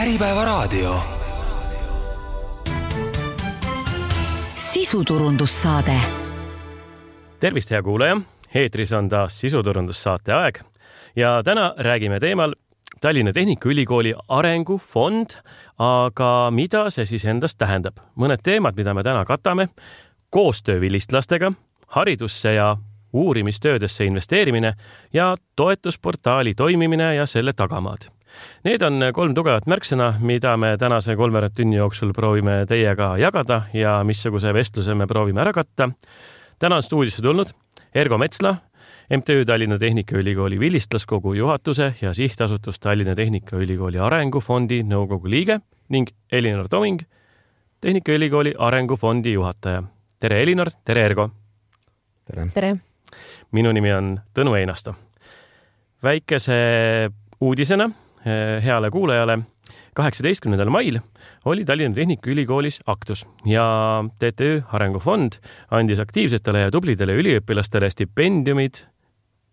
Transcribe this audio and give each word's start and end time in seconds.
Äripäevaraadio. 0.00 0.94
sisuturundussaade. 4.54 5.92
tervist, 7.40 7.70
hea 7.70 7.82
kuulaja, 7.82 8.20
eetris 8.54 8.92
on 8.92 9.08
taas 9.08 9.40
sisuturundussaate 9.40 10.32
aeg 10.32 10.58
ja 11.16 11.42
täna 11.44 11.74
räägime 11.78 12.20
teemal 12.20 12.54
Tallinna 13.00 13.32
Tehnikaülikooli 13.32 14.14
arengufond, 14.28 15.26
aga 15.78 16.50
mida 16.50 16.90
see 16.90 17.04
siis 17.04 17.24
endast 17.24 17.58
tähendab? 17.58 18.00
mõned 18.16 18.40
teemad, 18.42 18.76
mida 18.76 18.94
me 18.94 19.02
täna 19.02 19.24
katame, 19.24 19.68
koostöö 20.30 20.80
vilistlastega, 20.80 21.52
haridusse 21.86 22.54
ja 22.54 22.76
uurimistöödesse 23.12 24.04
investeerimine 24.04 24.74
ja 25.12 25.36
toetusportaali 25.56 26.54
toimimine 26.54 27.14
ja 27.14 27.26
selle 27.26 27.52
tagamaad. 27.52 28.08
Need 28.64 28.82
on 28.82 29.02
kolm 29.16 29.34
tugevat 29.34 29.66
märksõna, 29.70 30.14
mida 30.20 30.56
me 30.60 30.74
tänase 30.78 31.16
kolmveerand 31.16 31.54
tunni 31.56 31.78
jooksul 31.78 32.12
proovime 32.12 32.64
teiega 32.68 33.14
jagada 33.18 33.62
ja 33.72 34.00
missuguse 34.04 34.52
vestluse 34.54 34.94
me 34.94 35.06
proovime 35.06 35.40
ära 35.40 35.52
katta. 35.52 35.90
täna 36.58 36.76
on 36.76 36.82
stuudiosse 36.82 37.22
tulnud 37.22 37.52
Ergo 37.94 38.18
Metsla, 38.18 38.56
MTÜ 39.16 39.44
Tallinna 39.44 39.78
Tehnikaülikooli 39.78 40.60
vilistlaskogu 40.60 41.34
juhatuse 41.34 41.94
ja 42.02 42.14
sihtasutus 42.14 42.80
Tallinna 42.80 43.14
Tehnikaülikooli 43.14 43.98
Arengufondi 43.98 44.82
nõukogu 44.82 45.30
liige 45.30 45.60
ning 45.88 46.08
Elinor 46.32 46.68
Toming, 46.68 47.00
Tehnikaülikooli 47.80 48.54
Arengufondi 48.58 49.32
juhataja. 49.32 49.82
tere, 50.20 50.42
Elinor, 50.42 50.70
tere, 50.84 51.04
Ergo! 51.04 51.30
tere, 52.24 52.46
tere.! 52.54 52.70
minu 53.52 53.72
nimi 53.72 53.92
on 53.92 54.20
Tõnu 54.34 54.54
Einasto. 54.54 54.94
väikese 56.02 57.10
uudisena 57.40 57.90
heale 58.64 58.90
kuulajale, 58.90 59.38
kaheksateistkümnendal 59.94 60.70
mail 60.70 60.98
oli 61.44 61.64
Tallinna 61.64 61.94
Tehnikaülikoolis 61.94 62.80
aktus 62.86 63.26
ja 63.46 63.64
TTÜ 64.18 64.62
Arengufond 64.72 65.40
andis 65.70 66.00
aktiivsetele 66.00 66.66
ja 66.66 66.70
tublidele 66.70 67.16
üliõpilastele 67.16 67.90
stipendiumid 67.90 68.84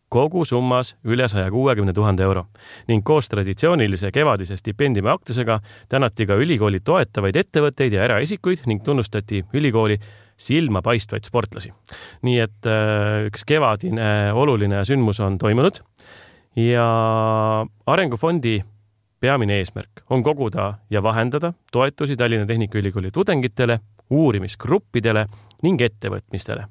kogusummas 0.09 0.93
üle 1.03 1.27
saja 1.27 1.49
kuuekümne 1.51 1.93
tuhande 1.93 2.23
euro. 2.23 2.45
Ning 2.87 3.03
koos 3.05 3.27
traditsioonilise 3.29 4.11
kevadise 4.15 4.57
stipendiumi 4.57 5.11
aktusega 5.11 5.59
tänati 5.89 6.27
ka 6.27 6.37
ülikooli 6.39 6.79
toetavaid 6.79 7.35
ettevõtteid 7.35 7.97
ja 7.97 8.05
eraisikuid 8.07 8.63
ning 8.71 8.83
tunnustati 8.85 9.43
ülikooli 9.53 9.99
silmapaistvaid 10.37 11.25
sportlasi. 11.25 11.71
nii 12.21 12.39
et 12.39 12.69
äh, 12.69 13.25
üks 13.27 13.43
kevadine 13.47 14.31
oluline 14.33 14.83
sündmus 14.85 15.19
on 15.19 15.37
toimunud 15.37 15.81
ja 16.57 17.65
Arengufondi 17.85 18.61
peamine 19.19 19.59
eesmärk 19.61 20.01
on 20.09 20.23
koguda 20.23 20.73
ja 20.89 21.03
vahendada 21.03 21.53
toetusi 21.71 22.15
Tallinna 22.15 22.45
Tehnikaülikooli 22.45 23.11
tudengitele, 23.11 23.79
uurimisgruppidele 24.09 25.25
ning 25.63 25.81
ettevõtmistele. 25.81 26.65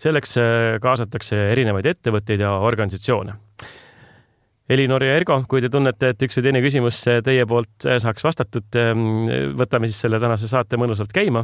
selleks 0.00 0.38
äh, 0.38 0.80
kaasatakse 0.80 1.36
erinevaid 1.52 1.86
ettevõtteid 1.86 2.40
ja 2.40 2.52
organisatsioone 2.64 3.34
Elinor 4.70 5.02
ja 5.02 5.16
Ergo, 5.18 5.40
kui 5.50 5.62
te 5.62 5.68
tunnete, 5.72 6.12
et 6.12 6.22
üks 6.22 6.36
või 6.38 6.44
teine 6.46 6.60
küsimus 6.62 7.00
teie 7.26 7.46
poolt 7.50 7.86
saaks 8.04 8.22
vastatud, 8.22 8.76
võtame 9.58 9.88
siis 9.90 9.98
selle 10.04 10.20
tänase 10.22 10.46
saate 10.50 10.78
mõnusalt 10.78 11.10
käima. 11.14 11.42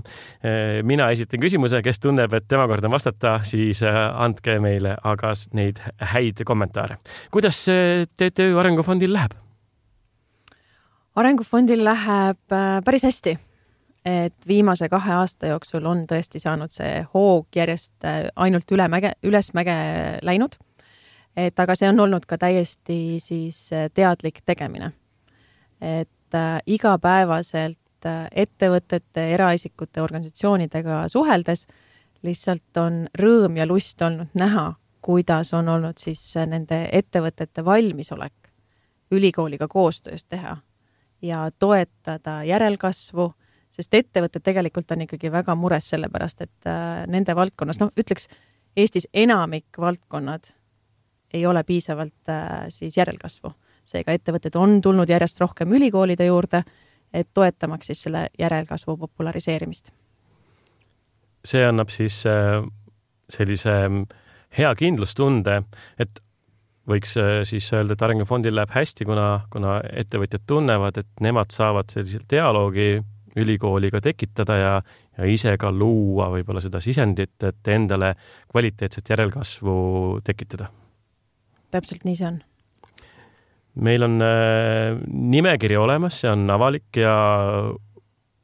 mina 0.87 1.09
esitan 1.11 1.43
küsimuse, 1.43 1.81
kes 1.83 1.99
tunneb, 1.99 2.37
et 2.39 2.47
tema 2.47 2.69
kord 2.71 2.87
on 2.87 2.95
vastata, 2.95 3.41
siis 3.43 3.83
andke 3.83 4.61
meile 4.63 4.95
aga 5.03 5.33
neid 5.59 5.83
häid 6.13 6.45
kommentaare. 6.47 7.01
kuidas 7.35 7.65
TTÜ 8.15 8.55
Arengufondil 8.63 9.13
läheb? 9.13 9.35
arengufondil 11.17 11.85
läheb 11.85 12.53
äh, 12.53 12.83
päris 12.85 13.03
hästi. 13.03 13.39
et 14.07 14.35
viimase 14.49 14.87
kahe 14.89 15.17
aasta 15.19 15.49
jooksul 15.51 15.87
on 15.91 16.05
tõesti 16.07 16.39
saanud 16.39 16.71
see 16.71 17.01
hoog 17.15 17.57
järjest 17.57 18.07
ainult 18.37 18.71
üle 18.71 18.87
mäge, 18.89 19.17
ülesmäge 19.27 19.75
läinud 20.23 20.55
et 21.37 21.59
aga 21.61 21.77
see 21.77 21.89
on 21.91 22.01
olnud 22.07 22.25
ka 22.29 22.39
täiesti 22.41 23.19
siis 23.23 23.69
äh, 23.73 23.91
teadlik 23.95 24.41
tegemine. 24.45 24.93
et 25.81 26.35
äh, 26.35 26.61
igapäevaselt 26.67 28.07
äh, 28.07 28.27
ettevõtete, 28.33 29.29
eraisikute, 29.35 30.03
organisatsioonidega 30.03 31.09
suheldes 31.09 31.67
lihtsalt 32.23 32.77
on 32.81 33.07
rõõm 33.19 33.59
ja 33.61 33.67
lust 33.67 34.03
olnud 34.03 34.33
näha, 34.35 34.73
kuidas 35.01 35.53
on 35.55 35.69
olnud 35.69 35.99
siis 35.99 36.23
nende 36.47 36.89
ettevõtete 36.93 37.65
valmisolek 37.65 38.53
ülikooliga 39.11 39.69
koostöös 39.69 40.25
teha 40.25 40.57
ja 41.23 41.51
toetada 41.59 42.43
järelkasvu, 42.45 43.29
sest 43.71 43.95
ettevõtted 43.95 44.43
tegelikult 44.43 44.91
on 44.91 45.05
ikkagi 45.05 45.31
väga 45.33 45.55
mures 45.55 45.89
selle 45.93 46.09
pärast, 46.09 46.41
et 46.41 46.69
nende 47.07 47.37
valdkonnas, 47.37 47.79
noh, 47.81 47.93
ütleks 47.97 48.29
Eestis 48.77 49.07
enamik 49.15 49.79
valdkonnad 49.81 50.51
ei 51.35 51.47
ole 51.47 51.63
piisavalt 51.65 52.29
äh, 52.29 52.67
siis 52.69 52.97
järelkasvu. 52.97 53.53
seega 53.87 54.13
ettevõtted 54.13 54.57
on 54.59 54.81
tulnud 54.83 55.09
järjest 55.09 55.41
rohkem 55.41 55.73
ülikoolide 55.79 56.27
juurde, 56.27 56.63
et 57.15 57.29
toetamaks 57.35 57.87
siis 57.87 58.03
selle 58.03 58.27
järelkasvu 58.39 58.97
populariseerimist. 58.97 59.91
see 61.45 61.67
annab 61.67 61.91
siis 61.95 62.25
äh, 62.27 62.63
sellise 63.31 63.89
mm, 63.89 64.07
hea 64.59 64.75
kindlustunde, 64.75 65.63
et 65.99 66.23
võiks 66.89 67.17
äh, 67.21 67.43
siis 67.45 67.73
öelda, 67.73 67.95
et 67.95 68.03
Arengufondil 68.03 68.55
läheb 68.55 68.73
hästi, 68.75 69.05
kuna, 69.05 69.29
kuna 69.51 69.81
ettevõtjad 69.93 70.47
tunnevad, 70.47 70.99
et 71.03 71.23
nemad 71.23 71.55
saavad 71.55 71.91
sellise 71.93 72.23
dialoogi 72.31 73.03
ülikooliga 73.37 74.01
tekitada 74.01 74.57
ja, 74.57 74.73
ja 75.19 75.29
ise 75.29 75.53
ka 75.61 75.71
luua 75.71 76.31
võib-olla 76.33 76.63
seda 76.65 76.81
sisendit, 76.81 77.37
et 77.45 77.69
endale 77.69 78.15
kvaliteetset 78.51 79.13
järelkasvu 79.13 79.77
tekitada 80.25 80.71
täpselt 81.77 82.07
nii 82.09 82.19
see 82.19 82.29
on. 82.33 82.43
meil 83.77 84.03
on 84.07 84.21
äh, 84.25 84.97
nimekiri 85.07 85.77
olemas, 85.77 86.23
see 86.23 86.33
on 86.33 86.49
avalik 86.51 86.97
ja 86.97 87.17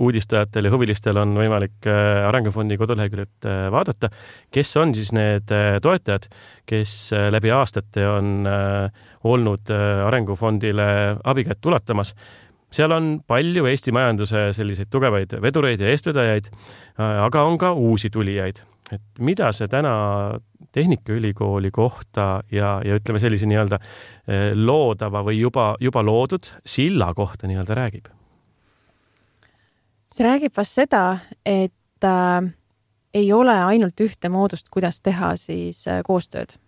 uudistajatel 0.03 0.67
ja 0.67 0.73
huvilistel 0.73 1.19
on 1.21 1.35
võimalik 1.39 1.87
äh, 1.91 2.27
Arengufondi 2.27 2.77
koduleheküljelt 2.81 3.47
äh, 3.49 3.67
vaadata, 3.73 4.11
kes 4.55 4.75
on 4.81 4.95
siis 4.97 5.13
need 5.17 5.53
äh, 5.55 5.77
toetajad, 5.83 6.29
kes 6.69 6.95
äh, 7.17 7.29
läbi 7.35 7.53
aastate 7.55 8.07
on 8.09 8.49
äh, 8.49 9.05
olnud 9.29 9.71
äh, 9.71 10.07
Arengufondile 10.07 10.89
abikätt 11.25 11.67
ulatamas. 11.67 12.15
seal 12.73 12.93
on 12.93 13.21
palju 13.27 13.67
Eesti 13.69 13.93
majanduse 13.93 14.51
selliseid 14.57 14.89
tugevaid 14.91 15.35
vedureid 15.43 15.81
ja 15.81 15.91
eestvedajaid, 15.93 16.51
äh, 16.51 17.25
aga 17.27 17.45
on 17.45 17.59
ka 17.59 17.73
uusi 17.73 18.11
tulijaid 18.11 18.65
et 18.91 19.03
mida 19.19 19.53
see 19.53 19.69
täna 19.71 19.93
Tehnikaülikooli 20.73 21.71
kohta 21.71 22.43
ja, 22.53 22.79
ja 22.85 22.97
ütleme 22.97 23.21
sellise 23.21 23.47
nii-öelda 23.47 23.79
eh, 23.79 24.51
loodava 24.57 25.21
või 25.27 25.39
juba, 25.43 25.75
juba 25.81 26.03
loodud 26.05 26.49
silla 26.65 27.13
kohta 27.15 27.51
nii-öelda 27.51 27.77
räägib? 27.77 28.11
see 30.13 30.27
räägib 30.27 30.53
vast 30.57 30.77
seda, 30.77 31.05
et 31.49 32.05
äh, 32.05 32.51
ei 33.15 33.33
ole 33.33 33.55
ainult 33.65 34.01
ühte 34.01 34.29
moodust, 34.33 34.69
kuidas 34.73 35.01
teha 35.01 35.35
siis 35.41 35.87
äh, 35.89 36.03
koostööd. 36.05 36.59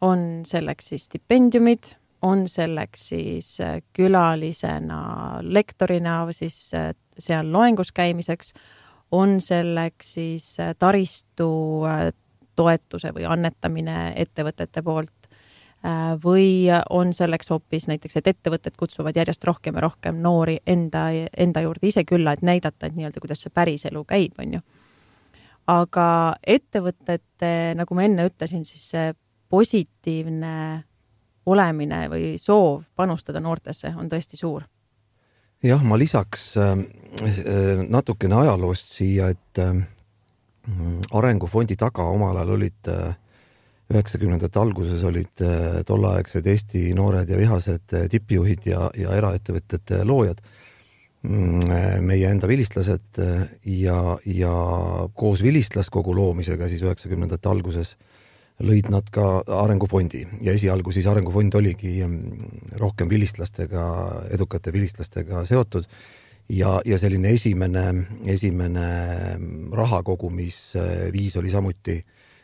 on 0.00 0.44
selleks 0.46 0.92
siis 0.92 1.08
stipendiumid, 1.08 1.96
on 2.22 2.46
selleks 2.48 3.08
siis 3.08 3.60
äh, 3.60 3.80
külalisena 3.92 5.40
lektorina 5.42 6.20
siis 6.32 6.70
äh, 6.74 6.92
seal 7.18 7.50
loengus 7.52 7.90
käimiseks 7.92 8.52
on 9.12 9.40
selleks 9.40 10.14
siis 10.14 10.60
äh, 10.60 10.74
taristu 10.78 11.84
äh, 11.86 12.12
toetuse 12.56 13.12
või 13.14 13.26
annetamine 13.28 14.12
ettevõtete 14.16 14.82
poolt 14.82 15.28
äh, 15.28 16.16
või 16.24 16.68
on 16.90 17.14
selleks 17.14 17.50
hoopis 17.50 17.88
näiteks, 17.88 18.16
et 18.16 18.26
ettevõtted 18.34 18.76
kutsuvad 18.76 19.16
järjest 19.16 19.44
rohkem 19.44 19.78
ja 19.78 19.86
rohkem 19.86 20.20
noori 20.22 20.58
enda, 20.66 21.08
enda 21.36 21.64
juurde 21.64 21.88
ise 21.88 22.04
külla, 22.04 22.32
et 22.32 22.42
näidata, 22.42 22.86
et 22.86 22.98
nii-öelda, 22.98 23.20
kuidas 23.20 23.46
see 23.46 23.54
päriselu 23.54 24.04
käib, 24.04 24.36
on 24.38 24.58
ju. 24.58 24.60
aga 25.68 26.08
ettevõtete, 26.46 27.54
nagu 27.76 27.94
ma 27.94 28.04
enne 28.04 28.28
ütlesin, 28.28 28.64
siis 28.64 28.90
see 28.92 29.12
positiivne 29.48 30.84
olemine 31.48 32.08
või 32.12 32.34
soov 32.36 32.82
panustada 32.96 33.40
noortesse 33.40 33.94
on 33.96 34.10
tõesti 34.12 34.36
suur 34.36 34.66
jah, 35.64 35.82
ma 35.82 35.98
lisaks 35.98 36.56
äh, 36.56 36.74
äh, 37.22 37.82
natukene 37.88 38.36
ajaloost 38.42 38.92
siia, 38.94 39.30
et 39.34 39.62
äh, 39.62 39.74
arengufondi 41.16 41.78
taga 41.80 42.04
omal 42.12 42.36
ajal 42.36 42.54
olid 42.58 42.90
üheksakümnendate 43.88 44.60
alguses 44.60 45.04
olid 45.08 45.40
tolleaegsed 45.88 46.44
Eesti 46.52 46.90
noored 46.92 47.30
ja 47.32 47.38
vihased 47.40 47.94
tippjuhid 48.12 48.66
ja, 48.68 48.90
ja 48.92 49.14
eraettevõtete 49.16 50.02
loojad, 50.04 50.42
mm, 51.24 52.02
meie 52.04 52.28
enda 52.28 52.50
vilistlased 52.50 53.22
ja, 53.64 54.02
ja 54.28 54.52
koos 55.16 55.40
vilistlaskogu 55.40 56.12
loomisega 56.20 56.68
siis 56.68 56.84
üheksakümnendate 56.84 57.48
alguses 57.48 57.94
lõid 58.64 58.88
nad 58.90 59.06
ka 59.14 59.24
Arengufondi 59.60 60.24
ja 60.42 60.54
esialgu 60.56 60.92
siis 60.94 61.06
Arengufond 61.06 61.54
oligi 61.54 61.92
mm, 62.02 62.78
rohkem 62.80 63.10
vilistlastega, 63.10 63.84
edukate 64.34 64.72
vilistlastega 64.74 65.44
seotud 65.46 65.86
ja, 66.50 66.78
ja 66.84 66.98
selline 66.98 67.30
esimene, 67.36 67.84
esimene 68.26 68.86
raha 69.78 70.02
kogumisviis 70.06 71.36
oli 71.38 71.54
samuti 71.54 72.00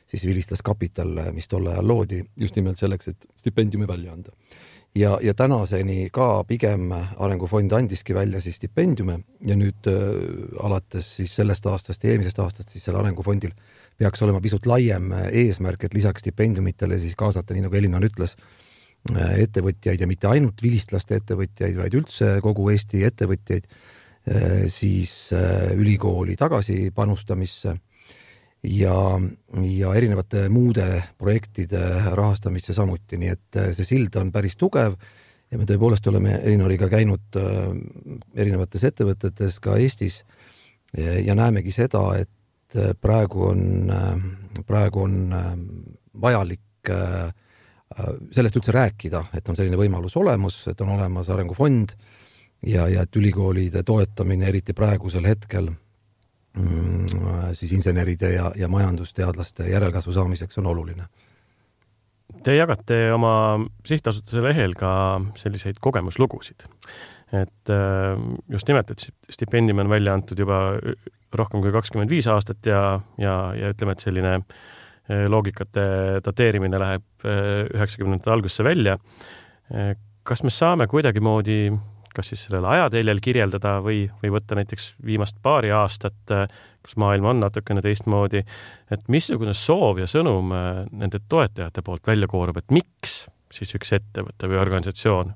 siis 0.06 0.26
vilistlaskapital, 0.28 1.16
mis 1.34 1.48
tol 1.50 1.66
ajal 1.72 1.88
loodi 1.88 2.20
just 2.40 2.54
nimelt 2.60 2.78
selleks, 2.78 3.10
et 3.10 3.26
stipendiumi 3.40 3.88
välja 3.88 4.12
anda. 4.12 4.30
ja, 4.94 5.18
ja 5.22 5.34
tänaseni 5.34 6.10
ka 6.12 6.44
pigem 6.44 6.92
Arengufond 7.16 7.72
andiski 7.72 8.14
välja 8.14 8.40
siis 8.40 8.56
stipendiume 8.56 9.18
ja 9.40 9.56
nüüd 9.56 9.88
äh, 9.90 10.62
alates 10.62 11.16
siis 11.16 11.34
sellest 11.34 11.66
aastast 11.66 12.04
ja 12.04 12.10
eelmisest 12.10 12.38
aastast 12.38 12.68
siis 12.68 12.84
seal 12.84 13.00
Arengufondil 13.00 13.50
peaks 13.98 14.22
olema 14.26 14.40
pisut 14.42 14.66
laiem 14.66 15.12
eesmärk, 15.30 15.86
et 15.86 15.94
lisaks 15.94 16.24
stipendiumitele 16.24 16.98
siis 17.02 17.14
kaasata, 17.18 17.54
nii 17.54 17.66
nagu 17.66 17.78
Elinar 17.78 18.04
ütles, 18.06 18.36
äh, 19.12 19.36
ettevõtjaid 19.46 20.00
ja 20.00 20.08
mitte 20.10 20.30
ainult 20.30 20.62
vilistlaste 20.62 21.20
ettevõtjaid, 21.20 21.76
vaid 21.78 21.98
üldse 22.00 22.38
kogu 22.44 22.70
Eesti 22.74 23.04
ettevõtjaid 23.06 23.68
Äh, 24.24 24.68
siis 24.72 25.32
äh, 25.32 25.76
ülikooli 25.76 26.32
tagasipanustamisse 26.36 27.74
ja, 28.64 28.94
ja 29.68 29.90
erinevate 29.94 30.46
muude 30.48 30.86
projektide 31.20 31.82
rahastamisse 32.16 32.72
samuti, 32.72 33.18
nii 33.20 33.32
et 33.34 33.58
äh, 33.60 33.68
see 33.76 33.84
sild 33.84 34.16
on 34.16 34.30
päris 34.32 34.56
tugev 34.56 34.96
ja 35.52 35.60
me 35.60 35.68
tõepoolest 35.68 36.08
oleme 36.08 36.38
Elinoriga 36.40 36.88
käinud 36.88 37.36
erinevates 38.32 38.88
ettevõtetes 38.88 39.60
ka 39.60 39.76
Eestis 39.76 40.22
ja 40.96 41.36
näemegi 41.36 41.74
seda, 41.74 42.00
et 42.16 42.30
praegu 43.00 43.44
on, 43.48 43.92
praegu 44.66 45.04
on 45.04 45.34
vajalik 46.22 46.90
sellest 48.34 48.58
üldse 48.58 48.72
rääkida, 48.74 49.20
et 49.38 49.48
on 49.48 49.56
selline 49.56 49.78
võimalus 49.78 50.16
olemas, 50.18 50.56
et 50.70 50.80
on 50.82 50.90
olemas 50.96 51.30
arengufond 51.30 51.94
ja, 52.66 52.88
ja 52.88 53.04
et 53.04 53.16
ülikoolide 53.16 53.84
toetamine, 53.86 54.48
eriti 54.48 54.74
praegusel 54.76 55.26
hetkel 55.28 55.70
mm, 55.70 57.52
siis 57.52 57.72
inseneride 57.76 58.32
ja, 58.34 58.50
ja 58.56 58.68
majandusteadlaste 58.72 59.68
järelkasvu 59.70 60.12
saamiseks 60.16 60.58
on 60.62 60.70
oluline. 60.72 61.06
Te 62.44 62.56
jagate 62.56 63.12
oma 63.14 63.34
sihtasutuse 63.86 64.42
lehel 64.42 64.74
ka 64.78 64.90
selliseid 65.38 65.78
kogemuslugusid, 65.80 66.66
et 67.36 67.72
äh, 67.72 68.14
just 68.50 68.68
nimelt, 68.68 68.90
et 68.90 69.08
stipendium 69.30 69.84
on 69.84 69.92
välja 69.92 70.16
antud 70.16 70.40
juba 70.40 70.78
rohkem 71.38 71.62
kui 71.64 71.72
kakskümmend 71.74 72.12
viis 72.12 72.28
aastat 72.30 72.66
ja, 72.68 72.82
ja, 73.20 73.34
ja 73.58 73.72
ütleme, 73.74 73.94
et 73.94 74.04
selline 74.04 74.34
äh, 74.38 75.24
loogikate 75.30 75.86
dateerimine 76.24 76.80
läheb 76.80 77.26
äh, 77.26 77.64
üheksakümnendate 77.74 78.32
algusesse 78.34 78.64
välja. 78.64 78.98
kas 80.28 80.42
me 80.44 80.50
saame 80.52 80.84
kuidagimoodi 80.86 81.72
kas 82.14 82.28
siis 82.30 82.42
sellel 82.44 82.66
ajateljel 82.68 83.18
kirjeldada 83.24 83.78
või, 83.82 84.04
või 84.22 84.30
võtta 84.36 84.54
näiteks 84.58 84.90
viimast 85.02 85.40
paari 85.42 85.72
aastat, 85.74 86.34
kus 86.84 86.94
maailm 87.00 87.26
on 87.32 87.40
natukene 87.42 87.82
teistmoodi, 87.82 88.44
et 88.92 89.08
missugune 89.10 89.54
soov 89.56 89.98
ja 89.98 90.06
sõnum 90.06 90.52
nende 90.92 91.18
toetajate 91.28 91.82
poolt 91.82 92.06
välja 92.06 92.28
koorub, 92.30 92.60
et 92.60 92.76
miks 92.76 93.24
siis 93.54 93.74
üks 93.78 93.92
ettevõte 93.96 94.50
või 94.50 94.60
organisatsioon, 94.60 95.32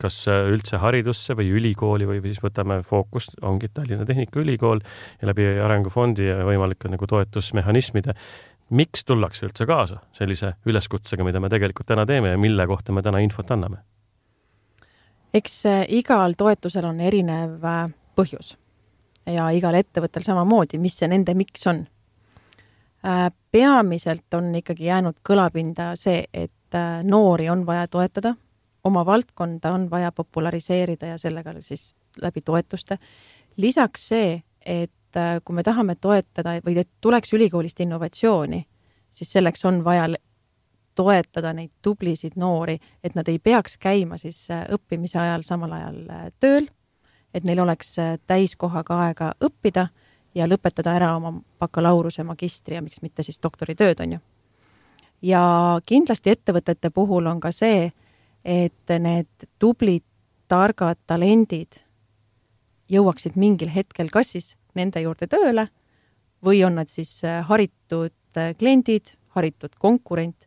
kas 0.00 0.16
äh, 0.28 0.48
üldse 0.50 0.80
haridusse 0.82 1.36
või 1.38 1.52
ülikooli 1.54 2.08
või, 2.08 2.20
siis 2.26 2.42
võtame 2.42 2.80
fookus, 2.86 3.30
ongi 3.42 3.70
Tallinna 3.74 4.06
Tehnikaülikool 4.08 4.82
ja 5.20 5.30
läbi 5.30 5.46
Arengufondi 5.62 6.26
ja 6.26 6.42
võimalike 6.46 6.90
nagu 6.90 7.06
toetusmehhanismide, 7.06 8.16
miks 8.74 9.04
tullakse 9.04 9.46
üldse 9.46 9.66
kaasa 9.68 10.00
sellise 10.16 10.56
üleskutsega, 10.66 11.24
mida 11.26 11.40
me 11.40 11.52
tegelikult 11.52 11.86
täna 11.86 12.06
teeme 12.06 12.34
ja 12.34 12.38
mille 12.40 12.66
kohta 12.66 12.92
me 12.92 13.02
täna 13.02 13.22
infot 13.22 13.50
anname? 13.54 13.84
eks 15.34 15.66
äh, 15.66 15.82
igal 15.88 16.36
toetusel 16.38 16.86
on 16.88 17.00
erinev 17.02 17.64
äh, 17.66 17.88
põhjus 18.16 18.54
ja 19.26 19.48
igal 19.56 19.74
ettevõttel 19.78 20.24
samamoodi, 20.26 20.78
mis 20.78 20.98
see 21.00 21.08
nende 21.08 21.34
miks 21.36 21.66
on. 21.70 21.80
Äh, 23.04 23.28
peamiselt 23.52 24.36
on 24.36 24.52
ikkagi 24.60 24.90
jäänud 24.90 25.18
kõlapinda 25.26 25.94
see, 26.00 26.24
et 26.32 26.52
noori 27.06 27.46
on 27.52 27.62
vaja 27.66 27.86
toetada, 27.86 28.34
oma 28.84 29.06
valdkonda 29.06 29.72
on 29.72 29.88
vaja 29.90 30.12
populariseerida 30.12 31.06
ja 31.06 31.18
sellega 31.18 31.54
siis 31.60 31.94
läbi 32.22 32.40
toetuste. 32.40 32.98
lisaks 33.56 34.08
see, 34.08 34.42
et 34.66 34.90
kui 35.44 35.54
me 35.54 35.62
tahame 35.62 35.94
toetada 35.94 36.58
või 36.66 36.78
et 36.78 36.88
tuleks 37.00 37.32
ülikoolist 37.32 37.80
innovatsiooni, 37.80 38.66
siis 39.10 39.32
selleks 39.32 39.64
on 39.64 39.84
vaja 39.84 40.08
toetada 40.94 41.52
neid 41.52 41.70
tublisid 41.82 42.36
noori, 42.36 42.78
et 43.04 43.14
nad 43.14 43.28
ei 43.28 43.38
peaks 43.38 43.78
käima 43.78 44.18
siis 44.18 44.46
äh, 44.50 44.64
õppimise 44.74 45.18
ajal 45.20 45.42
samal 45.46 45.72
ajal 45.72 45.98
äh, 46.10 46.26
tööl, 46.40 46.68
et 47.34 47.44
neil 47.44 47.60
oleks 47.64 47.98
äh, 47.98 48.14
täiskohaga 48.26 49.00
aega 49.06 49.32
õppida 49.42 49.88
ja 50.34 50.46
lõpetada 50.50 50.94
ära 50.94 51.14
oma 51.16 51.34
bakalaureuse, 51.60 52.24
magistri 52.24 52.78
ja 52.78 52.82
miks 52.82 53.02
mitte 53.02 53.22
siis 53.22 53.40
doktoritööd, 53.42 54.00
on 54.00 54.16
ju. 54.16 54.22
ja 55.22 55.42
kindlasti 55.86 56.30
ettevõtete 56.30 56.90
puhul 56.90 57.26
on 57.26 57.40
ka 57.40 57.52
see, 57.52 57.90
et 58.44 58.92
need 59.00 59.48
tublid, 59.58 60.04
targad 60.48 60.98
talendid 61.08 61.80
jõuaksid 62.92 63.38
mingil 63.40 63.70
hetkel 63.72 64.10
kas 64.12 64.34
siis 64.34 64.50
nende 64.76 65.00
juurde 65.00 65.26
tööle 65.26 65.68
või 66.44 66.60
on 66.66 66.76
nad 66.76 66.90
siis 66.92 67.22
haritud 67.48 68.12
kliendid, 68.58 69.14
haritud 69.32 69.72
konkurent 69.80 70.44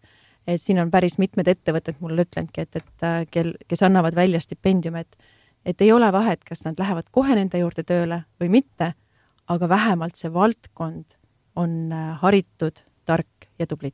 et 0.48 0.62
siin 0.62 0.80
on 0.80 0.92
päris 0.92 1.18
mitmed 1.20 1.48
ettevõtted 1.52 2.00
mulle 2.00 2.24
ütlenudki, 2.24 2.64
et, 2.64 2.80
et 2.80 3.06
äh, 3.06 3.20
kel, 3.32 3.54
kes 3.68 3.84
annavad 3.84 4.16
välja 4.16 4.42
stipendiume, 4.44 5.04
et 5.04 5.34
et 5.68 5.82
ei 5.84 5.90
ole 5.92 6.08
vahet, 6.16 6.46
kas 6.48 6.62
nad 6.64 6.78
lähevad 6.80 7.10
kohe 7.12 7.34
nende 7.36 7.60
juurde 7.60 7.84
tööle 7.84 8.22
või 8.40 8.48
mitte, 8.54 8.94
aga 9.52 9.68
vähemalt 9.68 10.16
see 10.16 10.32
valdkond 10.32 11.18
on 11.60 11.92
äh, 11.92 12.14
haritud, 12.22 12.80
tark 13.06 13.50
ja 13.60 13.68
tubli. 13.68 13.92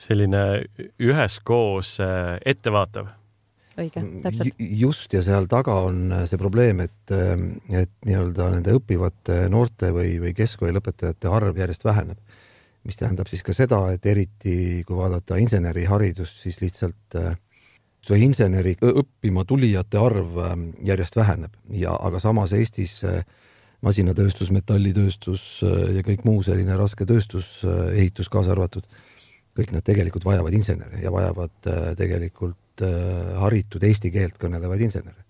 Selline 0.00 0.44
üheskoos 1.00 1.98
äh, 2.04 2.36
ettevaatav. 2.48 3.10
Õige, 3.80 4.02
täpselt. 4.24 4.58
just, 4.58 5.12
ja 5.14 5.22
seal 5.24 5.46
taga 5.48 5.76
on 5.86 6.10
see 6.28 6.40
probleem, 6.40 6.82
et, 6.84 7.12
et 7.14 7.92
nii-öelda 8.04 8.50
nende 8.52 8.74
õppivate 8.76 9.44
noorte 9.52 9.92
või, 9.94 10.16
või 10.20 10.34
keskkooli 10.36 10.74
lõpetajate 10.76 11.30
arv 11.32 11.60
järjest 11.62 11.86
väheneb. 11.86 12.18
Mis 12.84 12.96
tähendab 12.96 13.28
siis 13.28 13.44
ka 13.44 13.54
seda, 13.56 13.78
et 13.92 14.06
eriti 14.08 14.82
kui 14.88 14.96
vaadata 14.96 15.36
inseneriharidust, 15.40 16.42
siis 16.42 16.60
lihtsalt 16.62 17.16
äh, 17.20 17.36
või 18.08 18.24
inseneri 18.24 18.74
õppima 18.80 19.44
tulijate 19.48 20.00
arv 20.00 20.38
ähm, 20.44 20.64
järjest 20.84 21.16
väheneb. 21.20 21.54
Ja, 21.76 21.92
aga 22.00 22.20
samas 22.22 22.54
Eestis 22.56 23.02
äh, 23.04 23.20
masinatööstus, 23.84 24.50
metallitööstus 24.54 25.44
äh, 25.66 25.84
ja 25.98 26.04
kõik 26.06 26.24
muu 26.24 26.42
selline 26.46 26.76
raske 26.80 27.06
tööstus, 27.08 27.58
ehitus 27.94 28.32
kaasa 28.32 28.56
arvatud, 28.56 28.88
kõik 29.60 29.74
nad 29.76 29.84
tegelikult 29.86 30.24
vajavad 30.24 30.56
insenere 30.56 31.02
ja 31.04 31.12
vajavad 31.12 31.70
tegelikult 31.98 32.56
haritud 32.80 33.82
eesti 33.84 34.08
keelt 34.14 34.38
kõnelevaid 34.40 34.86
insenere 34.86 35.26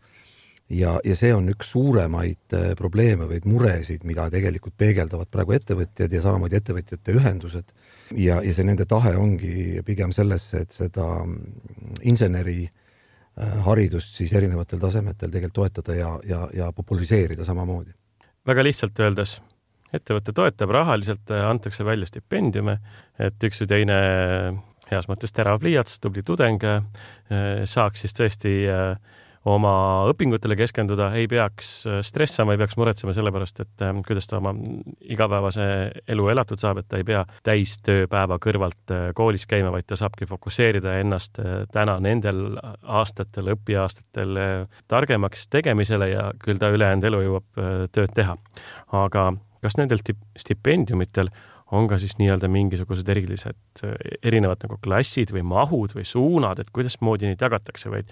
ja, 0.70 0.94
ja 1.04 1.16
see 1.18 1.30
on 1.34 1.50
üks 1.52 1.72
suuremaid 1.75 2.54
äh, 2.56 2.72
probleeme 2.78 3.26
või 3.30 3.40
muresid, 3.49 4.04
mida 4.08 4.28
tegelikult 4.32 4.76
peegeldavad 4.78 5.30
praegu 5.32 5.54
ettevõtjad 5.56 6.12
ja 6.14 6.22
samamoodi 6.25 6.58
ettevõtjate 6.60 7.16
ühendused. 7.18 7.72
ja, 8.16 8.40
ja 8.42 8.54
see 8.54 8.66
nende 8.66 8.87
tahe 8.87 9.16
ongi 9.16 9.82
pigem 9.87 10.12
sellesse, 10.12 10.64
et 10.64 10.76
seda 10.76 11.06
mm, 11.25 12.00
inseneri 12.12 12.62
äh, 12.66 13.56
haridust 13.66 14.16
siis 14.16 14.32
erinevatel 14.32 14.80
tasemetel 14.82 15.30
tegelikult 15.30 15.58
toetada 15.60 15.99
ja, 15.99 16.12
ja, 16.25 16.49
ja 16.54 16.72
populariseerida 16.72 17.44
samamoodi. 17.44 17.92
väga 18.46 18.64
lihtsalt 18.64 18.99
öeldes, 19.00 19.40
ettevõte 19.97 20.35
toetab 20.37 20.75
rahaliselt, 20.75 21.30
antakse 21.30 21.85
välja 21.87 22.09
stipendiume, 22.09 22.78
et 23.18 23.49
üks 23.49 23.62
või 23.64 23.73
teine 23.75 24.00
heas 24.90 25.09
mõttes 25.11 25.35
terav 25.35 25.61
pliiats, 25.62 26.00
tubli 26.02 26.23
tudeng 26.26 26.64
äh, 26.66 26.82
saaks 27.68 28.04
siis 28.04 28.16
tõesti 28.16 28.54
äh, 28.70 28.94
oma 29.49 29.73
õpingutele 30.11 30.56
keskenduda, 30.59 31.11
ei 31.16 31.26
peaks 31.30 31.70
äh, 31.88 32.00
stressama, 32.04 32.54
ei 32.54 32.61
peaks 32.61 32.76
muretsema 32.76 33.14
selle 33.16 33.32
pärast, 33.32 33.62
et 33.64 33.85
ähm, 33.87 34.02
kuidas 34.06 34.28
ta 34.28 34.37
oma 34.40 34.52
igapäevase 35.00 35.64
elu 36.12 36.28
elatud 36.35 36.61
saab, 36.61 36.82
et 36.82 36.88
ta 36.90 37.00
ei 37.00 37.06
pea 37.09 37.23
täistööpäeva 37.47 38.37
kõrvalt 38.42 38.94
äh, 38.94 39.06
koolis 39.16 39.47
käima, 39.49 39.73
vaid 39.73 39.88
ta 39.88 39.97
saabki 40.00 40.28
fokusseerida 40.28 40.99
ennast 41.00 41.40
äh, 41.40 41.62
täna 41.73 41.97
nendel 42.04 42.59
aastatel, 42.82 43.54
õpiaastatel 43.56 44.42
targemaks 44.90 45.49
tegemisele 45.49 46.12
ja 46.12 46.30
küll 46.42 46.61
ta 46.61 46.68
ülejäänud 46.75 47.09
elu 47.09 47.23
jõuab 47.28 47.62
tööd 47.94 48.12
teha. 48.16 48.37
aga 48.97 49.30
kas 49.62 49.76
nendel 49.79 50.02
stipendiumitel 50.38 51.31
on 51.76 51.87
ka 51.90 52.00
siis 52.02 52.17
nii-öelda 52.19 52.49
mingisugused 52.50 53.09
erilised, 53.12 53.85
erinevad 54.26 54.64
nagu 54.64 54.81
klassid 54.83 55.31
või 55.35 55.45
mahud 55.47 55.95
või 55.95 56.07
suunad, 56.09 56.59
et 56.59 56.73
kuidasmoodi 56.75 57.29
neid 57.31 57.43
jagatakse, 57.43 57.93
vaid 57.93 58.11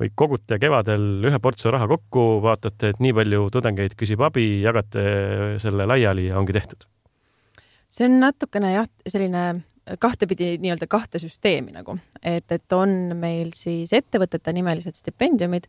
või 0.00 0.10
kogute 0.14 0.58
kevadel 0.58 1.22
ühe 1.28 1.38
portsu 1.42 1.70
raha 1.70 1.86
kokku, 1.90 2.40
vaatate, 2.42 2.94
et 2.94 3.02
nii 3.02 3.12
palju 3.14 3.44
tudengeid 3.54 3.94
küsib 3.98 4.24
abi, 4.26 4.46
jagate 4.64 5.04
selle 5.62 5.86
laiali 5.86 6.28
ja 6.30 6.40
ongi 6.40 6.56
tehtud? 6.56 6.88
see 7.94 8.08
on 8.08 8.16
natukene 8.18 8.72
jah, 8.72 8.88
selline 9.06 9.42
kahtepidi 10.02 10.56
nii-öelda 10.58 10.88
kahte 10.90 11.20
süsteemi 11.22 11.70
nagu, 11.76 11.94
et, 12.24 12.46
et 12.50 12.74
on 12.74 13.14
meil 13.20 13.52
siis 13.54 13.92
ettevõtete 13.94 14.54
nimelised 14.56 14.98
stipendiumid, 14.98 15.68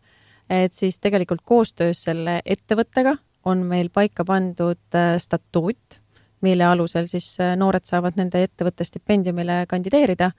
et 0.50 0.74
siis 0.74 0.98
tegelikult 1.04 1.44
koostöös 1.46 2.02
selle 2.08 2.40
ettevõttega 2.42 3.14
on 3.46 3.62
meil 3.70 3.90
paika 3.94 4.26
pandud 4.26 4.98
äh, 4.98 5.16
statuut, 5.22 6.00
mille 6.46 6.66
alusel 6.66 7.08
siis 7.10 7.36
äh, 7.42 7.56
noored 7.58 7.86
saavad 7.86 8.18
nende 8.20 8.42
ettevõtte 8.46 8.86
stipendiumile 8.88 9.64
kandideerida 9.70 10.32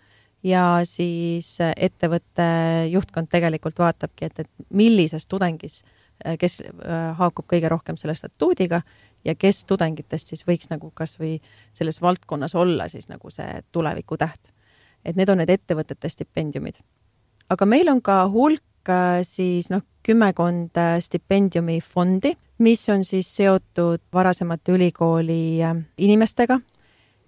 ja 0.46 0.64
siis 0.84 1.56
äh, 1.62 1.72
ettevõtte 1.88 2.46
juhtkond 2.90 3.30
tegelikult 3.32 3.78
vaatabki, 3.78 4.30
et, 4.30 4.44
et 4.44 4.68
millises 4.70 5.26
tudengis, 5.26 5.82
kes 6.40 6.62
haakub 7.18 7.44
kõige 7.44 7.68
rohkem 7.68 7.98
selle 8.00 8.14
statuudiga 8.16 8.78
ja 9.26 9.34
kes 9.36 9.66
tudengitest 9.68 10.30
siis 10.32 10.46
võiks 10.48 10.70
nagu 10.70 10.88
kasvõi 10.96 11.34
selles 11.76 12.00
valdkonnas 12.00 12.54
olla 12.56 12.86
siis 12.88 13.10
nagu 13.10 13.28
see 13.28 13.60
tulevikutäht. 13.72 14.48
et 15.04 15.16
need 15.16 15.28
on 15.28 15.38
need 15.38 15.52
ettevõtete 15.52 16.08
stipendiumid. 16.08 16.80
aga 17.50 17.66
meil 17.66 17.88
on 17.92 18.00
ka 18.00 18.24
hulk 18.32 18.62
siis 19.28 19.68
noh, 19.68 19.82
kümmekond 20.02 20.80
stipendiumifondi, 21.00 22.32
mis 22.58 22.88
on 22.88 23.04
siis 23.04 23.28
seotud 23.36 24.02
varasemate 24.12 24.72
ülikooli 24.72 25.62
äh, 25.62 25.76
inimestega 25.98 26.60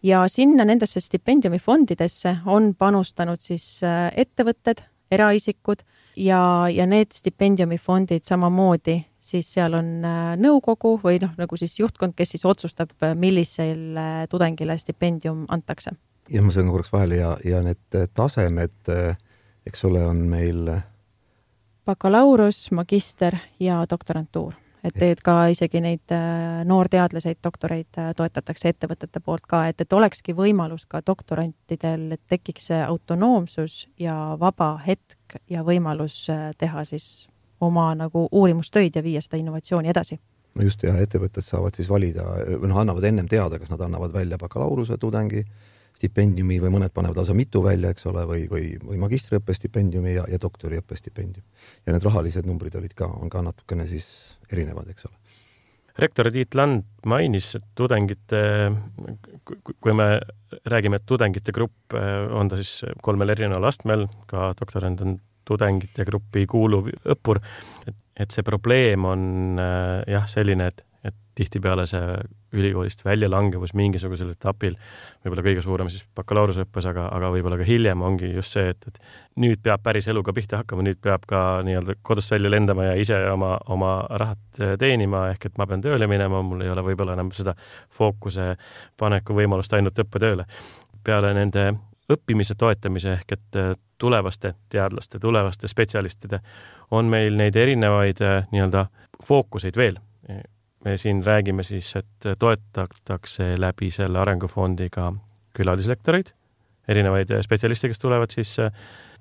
ja 0.02 0.23
sinna 0.28 0.64
nendesse 0.64 1.00
stipendiumifondidesse 1.00 2.37
on 2.47 2.75
panustanud 2.78 3.40
siis 3.40 3.80
äh, 3.85 4.08
ettevõtted, 4.16 4.82
eraisikud 5.11 5.82
ja, 6.16 6.40
ja 6.73 6.87
need 6.87 7.12
stipendiumifondid 7.16 8.25
samamoodi, 8.25 8.99
siis 9.18 9.52
seal 9.52 9.75
on 9.78 9.88
nõukogu 10.40 10.99
või 11.02 11.20
noh, 11.23 11.32
nagu 11.38 11.56
siis 11.56 11.78
juhtkond, 11.78 12.12
kes 12.16 12.35
siis 12.35 12.44
otsustab, 12.44 12.92
millisele 13.14 14.26
tudengile 14.30 14.76
stipendium 14.78 15.47
antakse. 15.49 15.90
ja 16.28 16.42
ma 16.42 16.52
segan 16.52 16.70
korraks 16.70 16.92
vahele 16.92 17.16
ja, 17.16 17.37
ja 17.44 17.62
need 17.64 17.99
tasemed, 18.14 18.92
eks 19.66 19.85
ole, 19.88 20.04
on 20.04 20.26
meil 20.28 20.68
bakalaureus, 21.88 22.70
magister 22.70 23.37
ja 23.61 23.85
doktorantuur. 23.90 24.52
Et 24.88 24.99
teed 24.99 25.23
ka 25.25 25.35
isegi 25.52 25.80
neid 25.85 26.14
äh, 26.14 26.62
noorteadlaseid, 26.68 27.40
doktoreid 27.45 28.00
äh, 28.00 28.11
toetatakse 28.16 28.73
ettevõtete 28.73 29.23
poolt 29.25 29.47
ka, 29.49 29.66
et, 29.71 29.80
et 29.80 29.92
olekski 29.92 30.35
võimalus 30.37 30.87
ka 30.90 31.02
doktorantidel, 31.07 32.09
et 32.16 32.23
tekiks 32.30 32.71
see 32.73 32.80
autonoomsus 32.85 33.87
ja 34.00 34.37
vaba 34.40 34.75
hetk 34.87 35.38
ja 35.50 35.64
võimalus 35.66 36.25
äh, 36.33 36.50
teha 36.59 36.85
siis 36.88 37.28
oma 37.61 37.90
nagu 37.99 38.28
uurimustöid 38.33 38.97
ja 38.97 39.02
viia 39.02 39.23
seda 39.25 39.40
innovatsiooni 39.40 39.90
edasi. 39.90 40.18
No 40.59 40.64
just 40.66 40.83
ja 40.83 40.95
ettevõtted 40.99 41.45
saavad 41.47 41.76
siis 41.76 41.88
valida 41.90 42.25
või 42.59 42.71
noh, 42.71 42.78
annavad 42.80 43.04
ennem 43.07 43.28
teada, 43.30 43.61
kas 43.61 43.71
nad 43.71 43.83
annavad 43.85 44.14
välja 44.14 44.38
bakalaureuse 44.40 44.99
tudengi 44.99 45.45
stipendiumi 45.99 46.61
või 46.62 46.73
mõned 46.76 46.95
panevad 46.95 47.19
lausa 47.19 47.35
mitu 47.37 47.62
välja, 47.64 47.90
eks 47.95 48.07
ole, 48.11 48.25
või, 48.28 48.47
või, 48.50 48.71
või 48.83 49.00
magistriõppe 49.02 49.57
stipendiumi 49.57 50.14
ja, 50.14 50.25
ja 50.31 50.38
doktoriõppe 50.40 50.97
stipendium. 50.99 51.45
ja 51.87 51.95
need 51.95 52.07
rahalised 52.07 52.47
numbrid 52.47 52.76
olid 52.78 52.95
ka, 52.99 53.09
on 53.19 53.31
ka 53.33 53.43
natukene 53.43 53.88
siis 53.90 54.07
erinevad, 54.52 54.90
eks 54.93 55.09
ole. 55.09 55.17
rektor 55.99 56.31
Tiit 56.31 56.55
Land 56.55 56.85
mainis, 57.07 57.50
et 57.59 57.67
tudengite, 57.75 58.43
kui 59.45 59.95
me 59.95 60.11
räägime, 60.71 61.00
et 61.00 61.07
tudengite 61.07 61.52
grupp 61.52 61.95
on 61.95 62.49
ta 62.50 62.61
siis 62.61 62.85
kolmel 63.02 63.35
erineval 63.35 63.67
astmel, 63.71 64.07
ka 64.31 64.52
doktorant 64.61 65.02
on 65.02 65.19
tudengite 65.49 66.05
gruppi 66.05 66.45
kuuluv 66.47 66.93
õppur, 67.09 67.40
et, 67.88 67.97
et 68.21 68.31
see 68.31 68.45
probleem 68.47 69.07
on 69.09 69.25
jah, 70.07 70.28
selline, 70.31 70.69
et 70.69 70.85
et 71.07 71.14
tihtipeale 71.38 71.87
see 71.87 72.07
ülikoolist 72.52 73.05
väljalangevus 73.05 73.75
mingisugusel 73.76 74.31
etapil, 74.33 74.76
võib-olla 75.25 75.45
kõige 75.45 75.62
suurem 75.64 75.90
siis 75.93 76.05
bakalaureuseõppes, 76.17 76.87
aga, 76.88 77.09
aga 77.12 77.31
võib-olla 77.35 77.59
ka 77.61 77.67
hiljem 77.69 78.02
ongi 78.05 78.31
just 78.33 78.57
see, 78.57 78.71
et, 78.73 78.88
et 78.88 79.00
nüüd 79.43 79.61
peab 79.64 79.83
päris 79.85 80.09
eluga 80.09 80.33
pihta 80.37 80.62
hakkama, 80.62 80.87
nüüd 80.87 81.00
peab 81.05 81.26
ka 81.28 81.43
nii-öelda 81.67 81.99
kodust 82.02 82.33
välja 82.33 82.52
lendama 82.52 82.88
ja 82.88 82.95
ise 83.00 83.19
oma, 83.33 83.57
oma 83.69 83.93
rahat 84.23 84.62
teenima, 84.81 85.26
ehk 85.35 85.50
et 85.50 85.61
ma 85.61 85.69
pean 85.69 85.85
tööle 85.85 86.09
minema, 86.11 86.43
mul 86.43 86.64
ei 86.64 86.73
ole 86.73 86.87
võib-olla 86.88 87.19
enam 87.19 87.33
seda 87.37 87.55
fookuse 87.99 88.55
paneku 88.97 89.37
võimalust 89.37 89.76
ainult 89.76 90.00
õppetööle. 90.05 90.49
peale 91.05 91.35
nende 91.35 91.71
õppimise 92.12 92.55
toetamise 92.59 93.12
ehk 93.12 93.33
et 93.33 93.62
tulevaste 93.99 94.55
teadlaste, 94.69 95.19
tulevaste 95.19 95.69
spetsialistide 95.69 96.40
on 96.90 97.09
meil 97.11 97.37
neid 97.37 97.57
erinevaid 97.57 98.23
nii-öelda 98.52 98.87
fookuseid 99.25 99.76
veel 99.76 99.99
me 100.88 100.97
siin 100.97 101.23
räägime 101.25 101.62
siis, 101.62 101.92
et 101.97 102.28
toetatakse 102.38 103.54
läbi 103.61 103.90
selle 103.92 104.21
arengufondiga 104.23 105.11
külalislektoreid, 105.57 106.33
erinevaid 106.88 107.33
spetsialiste, 107.45 107.90
kes 107.90 108.00
tulevad 108.00 108.33
siis 108.33 108.54
äh, 108.62 108.73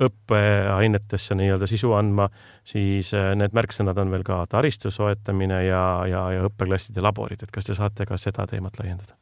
õppeainetesse 0.03 1.35
nii-öelda 1.35 1.67
sisu 1.67 1.91
andma, 1.97 2.29
siis 2.67 3.11
äh, 3.17 3.33
need 3.39 3.55
märksõnad 3.57 3.99
on 3.99 4.13
veel 4.13 4.23
ka 4.27 4.39
taristu 4.49 4.91
soetamine 4.93 5.63
ja, 5.65 5.83
ja, 6.07 6.23
ja 6.37 6.45
õppeklasside 6.47 7.03
laborid, 7.03 7.43
et 7.43 7.51
kas 7.51 7.67
te 7.67 7.75
saate 7.75 8.07
ka 8.07 8.19
seda 8.21 8.47
teemat 8.49 8.79
laiendada? 8.81 9.17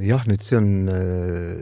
jah, 0.00 0.22
nüüd 0.24 0.40
see 0.40 0.56
on, 0.56 0.68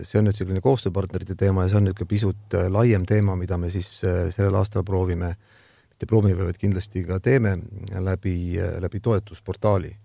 see 0.07 0.21
on 0.21 0.29
nüüd 0.29 0.37
selline 0.39 0.61
koostööpartnerite 0.63 1.35
teema 1.37 1.65
ja 1.65 1.73
see 1.73 1.81
on 1.81 1.89
niisugune 1.89 2.09
pisut 2.09 2.55
äh, 2.57 2.69
laiem 2.73 3.05
teema, 3.05 3.35
mida 3.37 3.59
me 3.59 3.69
siis 3.75 3.89
sellel 4.01 4.55
aastal 4.61 4.87
proovime 4.87 5.33
äh, 5.35 5.58
vaid 6.07 6.59
kindlasti 6.59 7.05
ka 7.05 7.19
teeme 7.21 7.59
läbi, 7.99 8.59
läbi 8.81 9.01
toetusportaali. 9.01 9.97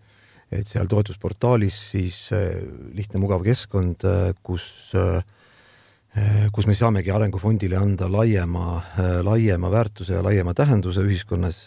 et 0.54 0.68
seal 0.68 0.86
toetusportaalis 0.86 1.76
siis 1.96 2.30
äh, 2.32 2.62
lihtne 2.94 3.18
mugav 3.18 3.42
keskkond, 3.42 4.04
äh, 4.06 4.36
kus, 4.44 4.92
äh, 4.94 5.24
kus 6.54 6.68
me 6.68 6.76
saamegi 6.78 7.10
Arengufondile 7.10 7.76
anda 7.78 8.06
laiema, 8.06 8.84
laiema 9.26 9.72
väärtuse 9.72 10.14
ja 10.14 10.22
laiema 10.22 10.54
tähenduse 10.54 11.02
ühiskonnas 11.02 11.66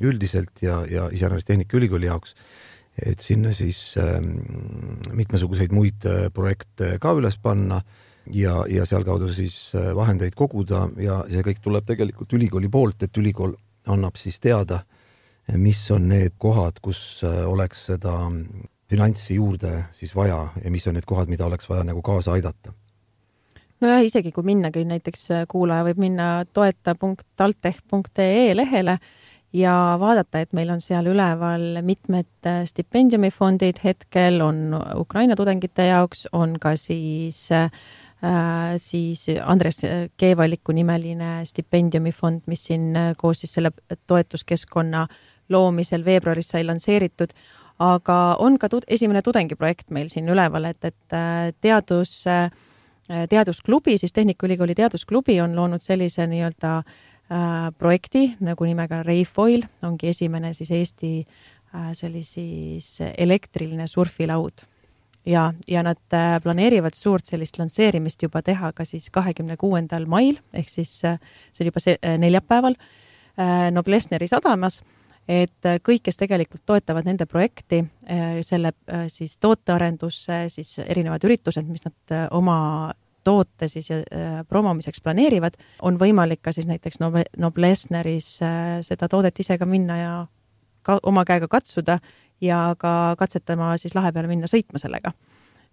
üldiselt 0.00 0.62
ja, 0.62 0.84
ja 0.86 1.08
iseäranis 1.10 1.44
Tehnikaülikooli 1.44 2.06
jaoks 2.06 2.36
et 3.02 3.20
sinna 3.20 3.50
siis 3.52 3.96
mitmesuguseid 5.10 5.74
muid 5.74 6.06
projekte 6.34 6.98
ka 7.02 7.16
üles 7.18 7.34
panna 7.42 7.80
ja, 8.34 8.64
ja 8.68 8.86
sealkaudu 8.86 9.28
siis 9.32 9.74
äh, 9.74 9.96
vahendeid 9.96 10.34
koguda 10.38 10.88
ja 11.00 11.24
see 11.30 11.42
kõik 11.46 11.60
tuleb 11.62 11.86
tegelikult 11.88 12.32
ülikooli 12.36 12.68
poolt, 12.72 13.02
et 13.02 13.16
ülikool 13.16 13.54
annab 13.90 14.16
siis 14.20 14.40
teada, 14.40 14.80
mis 15.58 15.90
on 15.90 16.08
need 16.10 16.32
kohad, 16.38 16.72
kus 16.82 17.24
äh, 17.26 17.48
oleks 17.48 17.86
seda 17.90 18.30
finantsi 18.90 19.34
juurde 19.38 19.84
siis 19.94 20.14
vaja 20.16 20.48
ja 20.64 20.70
mis 20.70 20.86
on 20.86 20.94
need 20.98 21.06
kohad, 21.06 21.28
mida 21.30 21.46
oleks 21.46 21.68
vaja 21.70 21.84
nagu 21.86 22.02
kaasa 22.02 22.32
aidata. 22.36 22.72
Nojah, 23.80 24.04
isegi 24.04 24.32
kui 24.36 24.44
minnagi, 24.44 24.84
näiteks 24.84 25.30
äh, 25.32 25.46
kuulaja 25.48 25.84
võib 25.88 25.98
minna 26.02 26.44
toeta.altech.ee 26.52 28.56
lehele 28.56 28.98
ja 29.52 29.96
vaadata, 30.00 30.44
et 30.44 30.52
meil 30.54 30.70
on 30.70 30.80
seal 30.84 31.08
üleval 31.10 31.80
mitmed 31.82 32.48
stipendiumifondid, 32.68 33.80
hetkel 33.84 34.40
on 34.44 34.76
Ukraina 34.94 35.36
tudengite 35.36 35.88
jaoks, 35.88 36.28
on 36.32 36.54
ka 36.62 36.76
siis 36.78 37.48
siis 38.76 39.26
Andres 39.44 39.80
Keevaliku 40.20 40.74
nimeline 40.76 41.40
stipendiumifond, 41.48 42.42
mis 42.46 42.66
siin 42.68 42.90
äh, 42.96 43.12
koos 43.16 43.40
siis 43.40 43.54
selle 43.56 43.70
toetuskeskkonna 44.06 45.06
loomisel 45.48 46.04
veebruaris 46.04 46.50
sai 46.52 46.64
lansseeritud, 46.66 47.32
aga 47.80 48.16
on 48.38 48.58
ka 48.60 48.68
tud-, 48.68 48.84
esimene 48.88 49.22
tudengiprojekt 49.24 49.88
meil 49.90 50.10
siin 50.12 50.28
üleval, 50.28 50.68
et, 50.68 50.84
et 50.84 51.16
äh, 51.16 51.52
teadus, 51.60 52.24
teadusklubi, 53.08 53.96
siis 53.98 54.12
Tehnikaülikooli 54.14 54.76
teadusklubi 54.78 55.40
on 55.42 55.56
loonud 55.56 55.82
sellise 55.82 56.28
nii-öelda 56.30 56.82
projekti 57.78 58.36
nagu 58.42 58.66
nimega 58.66 59.00
Reifoil, 59.02 59.64
ongi 59.86 60.12
esimene 60.12 60.52
siis 60.54 60.70
Eesti 60.74 61.10
sellises 61.94 62.92
elektriline 63.18 63.86
surfilaud 63.90 64.62
ja, 65.26 65.52
ja 65.68 65.82
nad 65.82 66.00
äh, 66.12 66.40
planeerivad 66.42 66.94
suurt 66.94 67.26
sellist 67.26 67.58
lansseerimist 67.58 68.22
juba 68.22 68.42
teha 68.42 68.72
ka 68.72 68.84
siis 68.88 69.10
kahekümne 69.12 69.56
kuuendal 69.60 70.06
mail 70.08 70.40
ehk 70.52 70.70
siis 70.70 70.94
äh, 71.04 71.20
see 71.52 71.64
on 71.64 71.70
juba 71.70 71.82
see 71.84 71.98
äh, 72.00 72.18
neljapäeval 72.18 72.78
Noblessneri 73.72 74.26
sadamas 74.28 74.82
et 75.30 75.64
kõik, 75.86 76.02
kes 76.04 76.18
tegelikult 76.18 76.60
toetavad 76.66 77.06
nende 77.06 77.24
projekti, 77.30 77.78
selle 78.44 78.72
siis 79.08 79.36
tootearendusse, 79.40 80.42
siis 80.52 80.74
erinevad 80.82 81.24
üritused, 81.24 81.64
mis 81.70 81.86
nad 81.86 82.14
oma 82.36 82.56
toote 83.24 83.68
siis 83.70 83.88
promomiseks 84.50 85.00
planeerivad, 85.06 85.56
on 85.86 85.96
võimalik 86.00 86.42
ka 86.42 86.52
siis 86.52 86.68
näiteks 86.68 87.00
Noblessneris 87.00 88.28
seda 88.90 89.08
toodet 89.08 89.40
ise 89.40 89.56
ka 89.56 89.68
minna 89.70 89.96
ja 90.02 90.12
ka 90.82 90.98
oma 91.06 91.24
käega 91.24 91.48
katsuda 91.48 92.00
ja 92.40 92.74
ka 92.78 93.14
katsetama 93.18 93.76
siis 93.76 93.94
lahe 93.94 94.12
peale 94.12 94.28
minna 94.28 94.48
sõitma 94.50 94.78
sellega. 94.78 95.12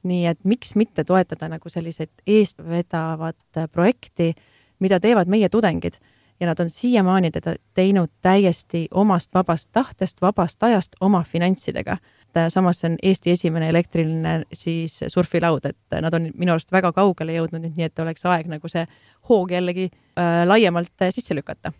nii 0.03 0.25
et 0.29 0.39
miks 0.43 0.75
mitte 0.75 1.03
toetada 1.03 1.49
nagu 1.49 1.69
selliseid 1.69 2.09
eestvedavat 2.27 3.65
projekti, 3.71 4.35
mida 4.79 4.99
teevad 4.99 5.27
meie 5.27 5.49
tudengid 5.49 5.97
ja 6.39 6.47
nad 6.47 6.59
on 6.59 6.69
siiamaani 6.69 7.31
teda 7.31 7.55
teinud 7.73 8.09
täiesti 8.21 8.87
omast 8.91 9.33
vabast 9.33 9.69
tahtest, 9.71 10.21
vabast 10.21 10.63
ajast 10.63 10.95
oma 10.99 11.23
finantsidega. 11.23 11.97
äh, 12.37 12.45
samas 12.49 12.79
see 12.79 12.91
on 12.91 12.97
Eesti 13.03 13.31
esimene 13.31 13.69
elektriline 13.69 14.43
siis 14.53 14.99
surfilaud, 15.07 15.65
et 15.65 16.01
nad 16.01 16.13
on 16.13 16.29
minu 16.35 16.51
arust 16.51 16.71
väga 16.71 16.91
kaugele 16.93 17.33
jõudnud, 17.33 17.65
nii 17.77 17.85
et 17.85 17.99
oleks 17.99 18.25
aeg 18.25 18.47
nagu 18.47 18.69
see 18.69 18.85
hoog 19.29 19.51
jällegi 19.51 19.89
äh, 19.89 20.45
laiemalt 20.45 21.09
sisse 21.09 21.35
lükata. 21.35 21.71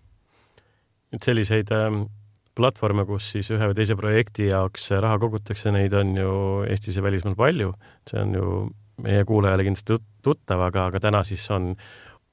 et 1.13 1.23
selliseid 1.23 1.71
ähm, 1.71 2.01
platvorme, 2.57 3.05
kus 3.07 3.31
siis 3.35 3.51
ühe 3.53 3.69
või 3.69 3.77
teise 3.77 3.95
projekti 3.99 4.49
jaoks 4.49 4.89
raha 4.97 5.19
kogutakse, 5.21 5.71
neid 5.75 5.93
on 5.97 6.15
ju 6.17 6.33
Eestis 6.67 6.97
ja 6.97 7.05
välismaal 7.05 7.37
palju, 7.39 7.71
see 8.09 8.19
on 8.21 8.35
ju 8.37 8.51
meie 9.05 9.25
kuulajale 9.29 9.65
kindlasti 9.67 9.99
tuttav, 10.25 10.63
aga, 10.67 10.87
aga 10.91 11.01
täna 11.01 11.23
siis 11.27 11.45
on 11.53 11.75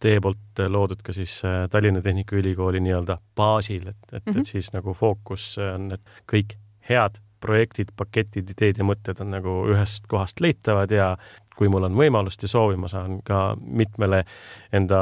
teie 0.05 0.21
poolt 0.21 0.65
loodud 0.69 1.01
ka 1.05 1.15
siis 1.17 1.37
äh, 1.47 1.65
Tallinna 1.71 2.03
Tehnikaülikooli 2.05 2.81
nii-öelda 2.85 3.19
baasil, 3.37 3.89
et, 3.89 4.01
et 4.13 4.13
mm, 4.13 4.19
-hmm. 4.19 4.31
et 4.31 4.37
mhm. 4.37 4.49
siis 4.49 4.73
nagu 4.73 4.95
fookus 4.95 5.55
on, 5.59 5.93
et 5.93 6.25
kõik 6.31 6.57
head 6.89 7.21
projektid, 7.45 7.93
paketid, 7.97 8.51
ideed 8.51 8.81
ja 8.81 8.87
mõtted 8.89 9.21
on 9.21 9.35
nagu 9.35 9.55
ühest 9.73 10.09
kohast 10.09 10.41
leitavad 10.41 10.91
ja 10.91 11.15
kui 11.57 11.69
mul 11.69 11.87
on 11.89 11.97
võimalust 11.99 12.43
ja 12.43 12.49
soovi, 12.49 12.77
ma 12.81 12.89
saan 12.89 13.21
ka 13.25 13.57
mitmele 13.61 14.25
enda 14.73 15.01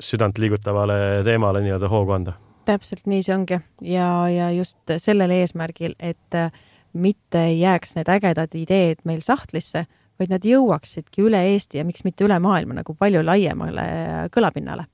südant 0.00 0.38
liigutavale 0.38 1.22
teemale 1.24 1.62
nii-öelda 1.64 1.88
hoogu 1.92 2.16
anda. 2.16 2.36
Täpselt 2.66 3.06
nii 3.10 3.22
see 3.24 3.34
ongi 3.34 3.58
ja, 3.82 4.08
ja 4.30 4.50
just 4.54 4.96
sellel 5.02 5.32
eesmärgil, 5.34 5.96
et 5.98 6.36
äh, 6.36 6.50
mitte 6.96 7.46
ei 7.50 7.60
jääks 7.60 7.96
need 7.96 8.10
ägedad 8.10 8.54
ideed 8.58 9.02
meil 9.04 9.22
sahtlisse, 9.24 9.86
vaid 10.20 10.32
nad 10.32 10.44
jõuaksidki 10.46 11.24
üle 11.26 11.42
Eesti 11.52 11.80
ja 11.80 11.84
miks 11.84 12.04
mitte 12.06 12.24
üle 12.26 12.38
maailma 12.42 12.78
nagu 12.78 12.94
palju 12.98 13.24
laiemale 13.24 13.86
kõlapinnale. 14.34 14.86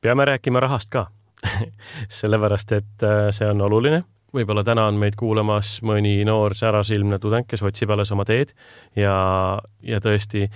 peame 0.00 0.24
rääkima 0.28 0.60
rahast 0.60 0.90
ka 0.92 1.06
sellepärast, 2.20 2.72
et 2.72 3.06
äh, 3.06 3.30
see 3.30 3.48
on 3.50 3.60
oluline. 3.60 4.02
võib-olla 4.34 4.64
täna 4.64 4.86
on 4.90 4.98
meid 5.00 5.14
kuulamas 5.16 5.78
mõni 5.86 6.18
noor 6.28 6.54
särasilmne 6.54 7.18
tudeng, 7.18 7.46
kes 7.48 7.62
otsib 7.62 7.90
alles 7.90 8.12
oma 8.12 8.24
teed 8.28 8.52
ja, 8.96 9.14
ja 9.82 10.00
tõesti 10.00 10.50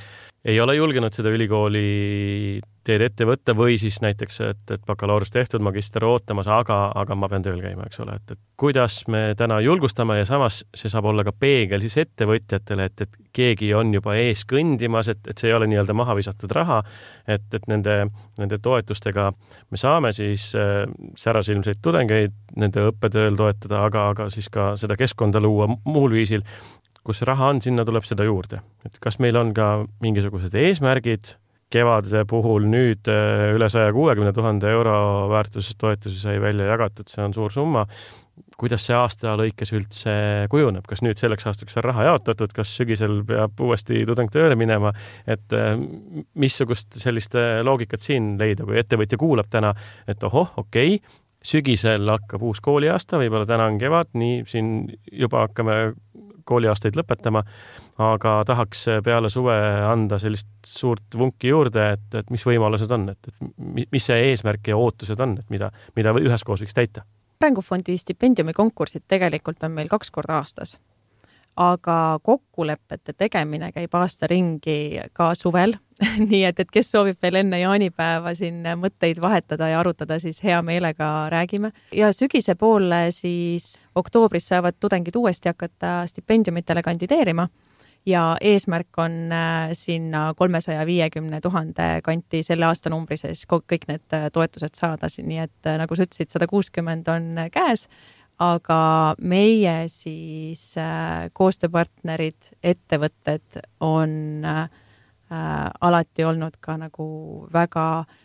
ei 0.44 0.60
ole 0.60 0.76
julgenud 0.76 1.12
seda 1.12 1.32
ülikooli 1.34 2.60
teed 2.86 3.02
ette 3.04 3.26
võtta 3.28 3.52
või 3.56 3.74
siis 3.78 3.98
näiteks, 4.00 4.38
et, 4.46 4.62
et 4.72 4.84
bakalaureus 4.88 5.30
tehtud, 5.32 5.60
magister 5.62 6.04
ootamas, 6.08 6.48
aga, 6.48 6.78
aga 6.96 7.16
ma 7.18 7.28
pean 7.28 7.44
tööl 7.44 7.60
käima, 7.60 7.84
eks 7.86 8.00
ole, 8.00 8.16
et, 8.16 8.32
et 8.32 8.40
kuidas 8.60 9.02
me 9.12 9.34
täna 9.36 9.58
julgustame 9.60 10.16
ja 10.16 10.24
samas 10.28 10.62
see 10.76 10.88
saab 10.92 11.10
olla 11.12 11.24
ka 11.26 11.34
peegel 11.36 11.84
siis 11.84 11.98
ettevõtjatele, 12.06 12.88
et, 12.88 13.04
et 13.04 13.20
keegi 13.36 13.68
on 13.76 13.92
juba 13.94 14.16
ees 14.20 14.46
kõndimas, 14.48 15.12
et, 15.12 15.20
et 15.28 15.36
see 15.36 15.52
ei 15.52 15.56
ole 15.58 15.68
nii-öelda 15.70 15.96
maha 16.00 16.16
visatud 16.16 16.56
raha, 16.56 16.80
et, 17.28 17.44
et 17.52 17.68
nende, 17.68 17.98
nende 18.40 18.60
toetustega 18.64 19.28
me 19.36 19.80
saame 19.80 20.14
siis 20.16 20.50
äh, 20.56 20.86
särasilmseid 21.20 21.84
tudengeid 21.84 22.32
nende 22.56 22.88
õppetööl 22.88 23.36
toetada, 23.36 23.84
aga, 23.90 24.08
aga 24.14 24.30
siis 24.32 24.48
ka 24.48 24.72
seda 24.80 24.96
keskkonda 24.96 25.42
luua 25.44 25.68
muul 25.68 26.16
viisil, 26.16 26.48
kus 27.04 27.22
raha 27.26 27.52
on, 27.54 27.62
sinna 27.64 27.84
tuleb 27.88 28.04
seda 28.08 28.24
juurde. 28.24 28.60
et 28.86 28.98
kas 29.00 29.18
meil 29.18 29.36
on 29.36 29.54
ka 29.56 29.86
mingisugused 30.00 30.54
eesmärgid 30.54 31.34
kevade 31.70 32.24
puhul 32.28 32.66
nüüd 32.70 33.08
äh, 33.10 33.50
üle 33.54 33.68
saja 33.70 33.92
kuuekümne 33.94 34.32
tuhande 34.34 34.70
euro 34.74 34.96
väärtuses 35.30 35.78
toetusi 35.78 36.18
sai 36.18 36.40
välja 36.42 36.66
jagatud, 36.72 37.08
see 37.10 37.22
on 37.24 37.36
suur 37.36 37.54
summa. 37.54 37.86
kuidas 38.60 38.82
see 38.84 38.96
aasta 38.96 39.34
lõikes 39.40 39.70
üldse 39.72 40.12
kujuneb, 40.52 40.84
kas 40.88 41.00
nüüd 41.04 41.16
selleks 41.20 41.46
aastaks 41.48 41.78
on 41.80 41.84
raha 41.86 42.04
jaotatud, 42.10 42.52
kas 42.56 42.72
sügisel 42.76 43.22
peab 43.24 43.60
uuesti 43.60 44.02
tudeng 44.08 44.28
tööle 44.32 44.56
minema, 44.56 44.92
et 45.24 45.54
äh, 45.56 45.72
missugust 46.34 46.98
sellist 47.00 47.36
äh, 47.40 47.62
loogikat 47.64 48.04
siin 48.04 48.34
leida, 48.40 48.66
kui 48.68 48.80
ettevõtja 48.80 49.20
kuulab 49.20 49.48
täna, 49.52 49.72
et 50.08 50.24
ohoh, 50.28 50.52
okei 50.60 50.98
okay,, 50.98 51.18
sügisel 51.40 52.04
hakkab 52.12 52.42
uus 52.44 52.60
kooliaasta, 52.64 53.20
võib-olla 53.20 53.48
täna 53.48 53.70
on 53.70 53.78
kevad, 53.80 54.12
nii 54.20 54.42
siin 54.48 54.74
juba 55.22 55.46
hakkame 55.46 55.76
kooliaastaid 56.50 56.98
lõpetama 56.98 57.44
aga 58.00 58.34
tahaks 58.46 58.84
peale 59.04 59.30
suve 59.30 59.56
anda 59.86 60.18
sellist 60.18 60.48
suurt 60.66 61.16
vunki 61.16 61.50
juurde, 61.52 61.86
et, 61.96 62.06
et 62.22 62.30
mis 62.32 62.44
võimalused 62.46 62.92
on, 62.96 63.08
et, 63.12 63.28
et 63.28 63.88
mis 63.92 64.06
see 64.06 64.30
eesmärk 64.30 64.72
ja 64.72 64.78
ootused 64.80 65.20
on, 65.20 65.36
et 65.40 65.50
mida, 65.52 65.70
mida 65.96 66.14
üheskoos 66.20 66.64
võiks 66.64 66.76
täita? 66.76 67.06
arengufondi 67.40 67.94
stipendiumi 67.96 68.52
konkursid 68.52 69.06
tegelikult 69.08 69.62
on 69.64 69.72
meil 69.72 69.88
kaks 69.88 70.10
korda 70.12 70.36
aastas, 70.42 70.74
aga 71.56 72.18
kokkulepete 72.22 73.14
tegemine 73.16 73.70
käib 73.72 73.96
aasta 73.96 74.28
ringi 74.28 75.00
ka 75.16 75.32
suvel 75.34 75.72
nii 76.30 76.42
et, 76.48 76.60
et 76.60 76.72
kes 76.72 76.92
soovib 76.92 77.16
veel 77.22 77.40
enne 77.40 77.62
jaanipäeva 77.62 78.34
siin 78.36 78.60
mõtteid 78.80 79.20
vahetada 79.24 79.70
ja 79.72 79.80
arutada, 79.80 80.20
siis 80.20 80.42
hea 80.44 80.60
meelega 80.64 81.30
räägime. 81.32 81.72
ja 81.96 82.12
sügise 82.12 82.54
poole 82.60 83.06
siis 83.16 83.78
oktoobris 84.00 84.48
saavad 84.50 84.80
tudengid 84.80 85.16
uuesti 85.16 85.52
hakata 85.52 86.00
stipendiumitele 86.10 86.82
kandideerima 86.82 87.48
ja 88.06 88.36
eesmärk 88.40 88.98
on 88.98 89.32
äh, 89.32 89.68
sinna 89.72 90.34
kolmesaja 90.36 90.86
viiekümne 90.86 91.40
tuhande 91.40 92.00
kanti 92.04 92.42
selle 92.42 92.66
aastanumbri 92.66 93.16
sees 93.20 93.44
kõik 93.50 93.86
need 93.88 94.16
äh, 94.16 94.28
toetused 94.32 94.74
saada, 94.78 95.10
nii 95.22 95.42
et 95.44 95.68
äh, 95.68 95.78
nagu 95.80 95.96
sa 95.96 96.06
ütlesid, 96.08 96.32
sada 96.32 96.48
kuuskümmend 96.50 97.08
on 97.12 97.44
käes, 97.52 97.86
aga 98.40 99.14
meie 99.20 99.84
siis 99.92 100.62
koostööpartnerid, 101.36 102.54
ettevõtted 102.64 103.60
on 103.84 104.46
alati 105.30 106.24
olnud 106.24 106.56
ka 106.58 106.78
nagu 106.80 107.04
väga 107.52 107.84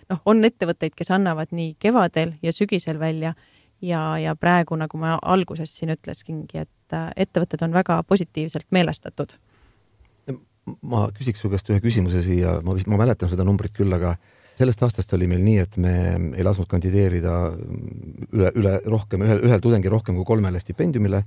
noh, 0.09 0.21
on 0.25 0.39
ettevõtteid, 0.47 0.95
kes 0.95 1.11
annavad 1.13 1.51
nii 1.53 1.75
kevadel 1.77 2.31
ja 2.41 2.53
sügisel 2.55 2.97
välja 2.97 3.35
ja, 3.81 4.17
ja 4.21 4.35
praegu, 4.35 4.77
nagu 4.79 4.97
ma 4.97 5.17
alguses 5.21 5.73
siin 5.75 5.93
ütlesingi, 5.95 6.65
et 6.65 6.95
ettevõtted 7.15 7.63
on 7.65 7.73
väga 7.73 8.01
positiivselt 8.07 8.67
meelestatud 8.71 9.35
ma 10.85 11.05
küsiks 11.13 11.43
su 11.43 11.51
käest 11.51 11.69
ühe 11.69 11.81
küsimuse 11.83 12.23
siia, 12.25 12.57
ma 12.65 12.75
vist, 12.77 12.89
ma 12.89 12.97
mäletan 12.99 13.29
seda 13.29 13.45
numbrit 13.45 13.75
küll, 13.75 13.91
aga 13.93 14.15
sellest 14.57 14.83
aastast 14.87 15.13
oli 15.17 15.27
meil 15.29 15.43
nii, 15.45 15.57
et 15.61 15.77
me 15.81 15.95
ei 16.37 16.45
lasknud 16.45 16.69
kandideerida 16.71 17.33
üle, 18.31 18.51
üle 18.55 18.75
rohkem, 18.87 19.25
ühel, 19.27 19.43
ühel 19.45 19.63
tudengil 19.63 19.93
rohkem 19.93 20.17
kui 20.17 20.27
kolmele 20.27 20.61
stipendiumile. 20.63 21.23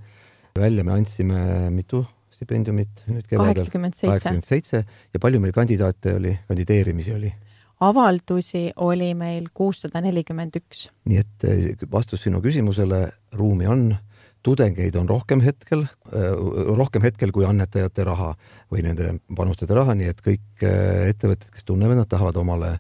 välja 0.59 0.83
me 0.85 0.93
andsime 0.93 1.69
mitu 1.71 2.03
stipendiumit 2.35 3.05
nüüd 3.07 3.27
kevadel? 3.29 3.67
kaheksakümmend 3.69 4.49
seitse. 4.49 4.85
ja 5.15 5.21
palju 5.21 5.41
meil 5.41 5.53
kandidaate 5.53 6.15
oli, 6.19 6.39
kandideerimisi 6.49 7.15
oli? 7.15 7.33
Avaldusi 7.81 8.69
oli 8.77 9.13
meil 9.15 9.49
kuussada 9.55 10.01
nelikümmend 10.03 10.57
üks. 10.59 10.89
nii 11.09 11.23
et 11.23 11.89
vastus 11.93 12.25
sinu 12.27 12.43
küsimusele, 12.45 13.09
ruumi 13.39 13.67
on 13.71 13.89
tudengeid 14.43 14.97
on 14.97 15.09
rohkem 15.09 15.43
hetkel, 15.45 15.85
äh, 16.13 16.33
rohkem 16.79 17.03
hetkel 17.03 17.33
kui 17.35 17.47
annetajate 17.47 18.07
raha 18.07 18.33
või 18.73 18.85
nende 18.87 19.19
panustajate 19.37 19.77
raha, 19.79 19.95
nii 19.99 20.11
et 20.13 20.23
kõik 20.25 20.65
äh, 20.67 21.09
ettevõtted, 21.13 21.51
kes 21.55 21.67
tunnevad, 21.69 22.01
nad 22.01 22.11
tahavad 22.11 22.39
omale 22.41 22.77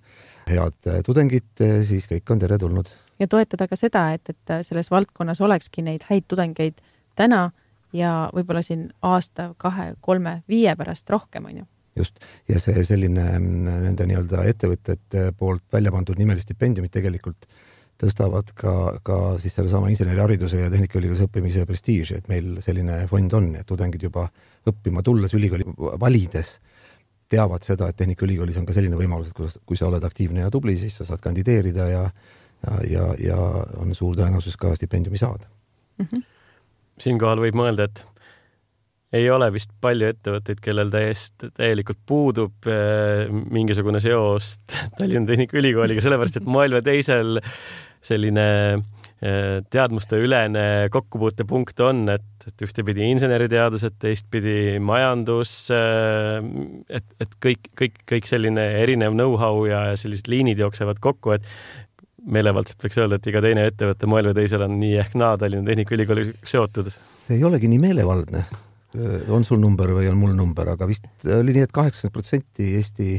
head 0.49 0.93
tudengit, 1.05 1.61
siis 1.85 2.07
kõik 2.09 2.31
on 2.33 2.39
teretulnud. 2.41 2.91
ja 3.19 3.27
toetada 3.29 3.69
ka 3.69 3.77
seda, 3.77 4.13
et, 4.17 4.31
et 4.31 4.53
selles 4.65 4.91
valdkonnas 4.91 5.41
olekski 5.45 5.85
neid 5.85 6.07
häid 6.09 6.25
tudengeid 6.29 6.81
täna 7.19 7.51
ja 7.93 8.31
võib-olla 8.35 8.63
siin 8.65 8.89
aasta, 9.03 9.53
kahe, 9.59 9.93
kolme, 10.01 10.43
viie 10.49 10.73
pärast 10.77 11.11
rohkem, 11.11 11.51
on 11.51 11.61
ju 11.63 11.69
just, 11.99 12.23
ja 12.49 12.61
see 12.63 12.85
selline 12.87 13.25
mm, 13.39 13.81
nende 13.87 14.07
nii-öelda 14.11 14.45
ettevõtete 14.53 15.31
poolt 15.39 15.67
välja 15.73 15.93
pandud 15.95 16.19
nimelised 16.21 16.49
stipendiumid 16.49 16.95
tegelikult 16.95 17.49
tõstavad 17.99 18.53
ka, 18.55 18.73
ka 19.03 19.19
siis 19.43 19.57
sellesama 19.59 19.91
insenerihariduse 19.91 20.61
ja 20.61 20.71
Tehnikaülikoolis 20.71 21.25
õppimise 21.27 21.65
prestiiži, 21.67 22.21
et 22.21 22.29
meil 22.31 22.61
selline 22.63 23.01
fond 23.11 23.33
on, 23.35 23.49
et 23.59 23.67
tudengid 23.67 24.05
juba 24.07 24.29
õppima 24.71 25.03
tulles 25.03 25.35
ülikooli 25.35 25.67
valides 25.99 26.59
teavad 27.29 27.67
seda, 27.67 27.91
et 27.91 27.99
Tehnikaülikoolis 27.99 28.57
on 28.61 28.69
ka 28.69 28.77
selline 28.77 28.97
võimalus, 28.97 29.33
et 29.33 29.37
kui, 29.37 29.51
kui 29.67 29.81
sa 29.81 29.91
oled 29.91 30.05
aktiivne 30.07 30.47
ja 30.47 30.53
tubli, 30.55 30.79
siis 30.79 30.95
sa 31.01 31.09
saad 31.09 31.25
kandideerida 31.25 31.89
ja 31.91 32.05
ja, 32.67 32.79
ja, 32.91 33.05
ja 33.23 33.39
on 33.79 33.95
suur 33.95 34.17
tõenäosus 34.19 34.57
ka 34.59 34.75
stipendiumi 34.77 35.19
saada 35.19 35.47
mm. 35.99 36.07
-hmm. 36.07 36.23
siinkohal 36.99 37.43
võib 37.43 37.59
mõelda, 37.59 37.89
et 37.89 38.05
ei 39.13 39.29
ole 39.33 39.49
vist 39.55 39.71
palju 39.81 40.11
ettevõtteid, 40.13 40.61
kellel 40.61 40.91
täiesti, 40.93 41.49
täielikult 41.57 42.01
puudub 42.07 42.69
äh, 42.69 43.27
mingisugune 43.31 44.03
seos 44.05 44.59
Tallinna 44.99 45.29
Tehnikaülikooliga, 45.33 46.05
sellepärast 46.05 46.43
et 46.43 46.49
või 46.49 46.83
teisel 46.85 47.39
selline 48.05 48.45
eh, 48.75 49.59
teadmusteülene 49.71 50.89
kokkupuutepunkt 50.95 51.83
on, 51.87 52.05
et, 52.13 52.47
et 52.47 52.65
ühtepidi 52.67 53.09
inseneriteadused, 53.13 53.99
teistpidi 54.03 54.79
majandus, 54.83 55.57
eh, 55.75 56.39
et, 57.01 57.09
et 57.21 57.37
kõik, 57.45 57.73
kõik, 57.79 57.99
kõik 58.09 58.31
selline 58.31 58.69
erinev 58.85 59.17
know-how 59.17 59.65
ja 59.69 59.83
sellised 59.99 60.31
liinid 60.31 60.63
jooksevad 60.63 61.03
kokku, 61.03 61.35
et 61.39 61.51
meelevaldselt 62.29 62.83
võiks 62.85 62.99
öelda, 63.01 63.19
et 63.19 63.29
iga 63.31 63.43
teine 63.45 63.69
ettevõte 63.71 64.09
moel 64.11 64.31
või 64.31 64.41
teisel 64.41 64.65
on 64.67 64.79
nii 64.81 64.97
ehk 65.03 65.19
naa 65.19 65.37
Tallinna 65.41 65.71
Tehnikaülikooliga 65.71 66.39
seotud. 66.47 66.91
see 66.93 67.39
ei 67.39 67.47
olegi 67.47 67.71
nii 67.71 67.83
meelevaldne. 67.83 68.47
On 69.29 69.45
sul 69.45 69.61
number 69.61 69.91
või 69.93 70.09
on 70.09 70.17
mul 70.17 70.33
number, 70.37 70.71
aga 70.73 70.87
vist 70.89 71.05
oli 71.25 71.53
nii 71.53 71.67
et, 71.67 71.69
et 71.69 71.77
kaheksakümmend 71.77 72.15
protsenti 72.15 72.71
Eesti 72.79 73.19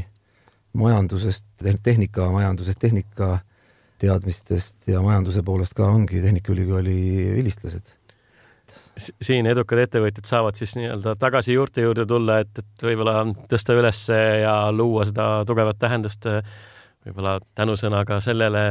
majandusest, 0.80 1.46
tehnikamajandusest, 1.82 2.78
tehnika, 2.78 3.28
tehnika 3.36 3.50
teadmistest 4.00 4.88
ja 4.88 5.02
majanduse 5.04 5.42
poolest 5.44 5.76
ka 5.76 5.88
ongi 5.92 6.22
Tehnikaülikooli 6.22 6.98
vilistlased. 7.36 7.96
siin 9.00 9.46
edukad 9.48 9.80
ettevõtjad 9.82 10.28
saavad 10.28 10.58
siis 10.58 10.74
nii-öelda 10.76 11.14
tagasi 11.18 11.54
juurte 11.56 11.82
juurde 11.82 12.04
tulla, 12.06 12.40
et, 12.44 12.52
et 12.58 12.84
võib-olla 12.84 13.24
tõsta 13.50 13.76
üles 13.78 14.02
ja 14.42 14.54
luua 14.72 15.06
seda 15.08 15.28
tugevat 15.48 15.78
tähendust 15.80 16.28
võib-olla 17.06 17.38
tänusõnaga 17.56 18.18
sellele, 18.20 18.64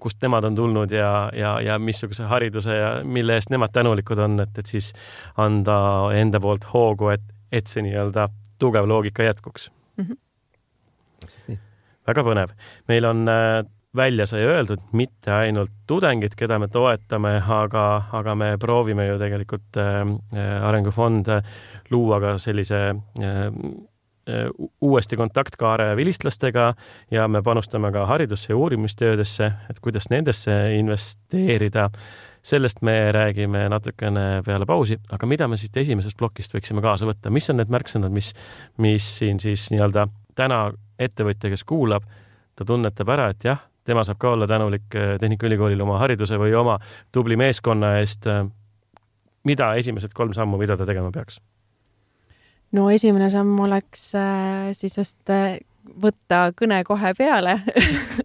kust 0.00 0.20
nemad 0.22 0.44
on 0.50 0.56
tulnud 0.58 0.92
ja, 0.92 1.30
ja, 1.36 1.54
ja 1.64 1.78
missuguse 1.80 2.28
hariduse 2.28 2.76
ja 2.76 2.90
mille 3.04 3.38
eest 3.38 3.52
nemad 3.52 3.72
tänulikud 3.72 4.20
on, 4.20 4.36
et, 4.44 4.58
et 4.60 4.68
siis 4.68 4.92
anda 5.40 5.76
enda 6.16 6.40
poolt 6.40 6.68
hoogu, 6.74 7.08
et, 7.14 7.24
et 7.52 7.70
see 7.70 7.84
nii-öelda 7.86 8.28
tugev 8.60 8.88
loogika 8.88 9.24
jätkuks 9.24 9.70
mm. 9.96 10.06
-hmm. 10.12 11.58
väga 12.06 12.24
põnev. 12.24 12.56
meil 12.88 13.04
on 13.04 13.28
äh, 13.28 13.64
välja 13.96 14.26
sai 14.26 14.44
öeldud, 14.44 14.82
mitte 14.92 15.32
ainult 15.32 15.72
tudengid, 15.86 16.34
keda 16.36 16.58
me 16.58 16.68
toetame, 16.68 17.42
aga, 17.48 18.02
aga 18.12 18.34
me 18.34 18.56
proovime 18.58 19.06
ju 19.06 19.18
tegelikult 19.18 19.76
äh, 19.76 20.00
äh 20.36 20.68
arengufonde 20.68 21.42
luua 21.90 22.20
ka 22.20 22.38
sellise 22.38 22.94
äh, 23.20 23.48
uuesti 24.80 25.16
kontaktkaare 25.16 25.96
vilistlastega 25.96 26.74
ja 27.10 27.28
me 27.28 27.42
panustame 27.42 27.92
ka 27.92 28.04
haridusse 28.06 28.52
ja 28.52 28.56
uurimistöödesse, 28.56 29.52
et 29.70 29.80
kuidas 29.80 30.10
nendesse 30.10 30.52
investeerida. 30.76 31.90
sellest 32.42 32.82
me 32.82 33.12
räägime 33.12 33.68
natukene 33.68 34.42
peale 34.46 34.66
pausi, 34.66 34.96
aga 35.12 35.26
mida 35.26 35.48
me 35.48 35.56
siit 35.56 35.76
esimesest 35.76 36.16
plokist 36.16 36.54
võiksime 36.54 36.80
kaasa 36.80 37.06
võtta, 37.06 37.30
mis 37.30 37.50
on 37.50 37.56
need 37.60 37.68
märksõnad, 37.68 38.12
mis, 38.12 38.32
mis 38.78 39.18
siin 39.18 39.40
siis 39.40 39.66
nii-öelda 39.70 40.06
täna 40.34 40.70
ettevõtja, 40.98 41.50
kes 41.50 41.64
kuulab, 41.64 42.06
ta 42.56 42.64
tunnetab 42.64 43.12
ära, 43.12 43.28
et 43.34 43.44
jah 43.44 43.60
tema 43.84 44.04
saab 44.04 44.18
ka 44.20 44.30
olla 44.36 44.46
tänulik 44.46 44.94
äh, 44.94 45.18
Tehnikaülikoolile 45.20 45.82
oma 45.82 45.98
hariduse 45.98 46.38
või 46.38 46.54
oma 46.54 46.78
tubli 47.12 47.36
meeskonna 47.40 47.96
eest. 48.00 48.26
Äh, 48.30 48.44
mida 49.44 49.72
esimesed 49.80 50.12
kolm 50.14 50.34
sammu, 50.36 50.60
mida 50.60 50.76
ta 50.76 50.86
tegema 50.86 51.10
peaks? 51.14 51.40
No 52.76 52.90
esimene 52.90 53.30
samm 53.30 53.58
oleks 53.66 54.10
äh, 54.18 54.70
siis 54.76 54.98
just 54.98 55.32
võtta 56.00 56.50
kõne 56.56 56.82
kohe 56.84 57.12
peale. 57.18 57.58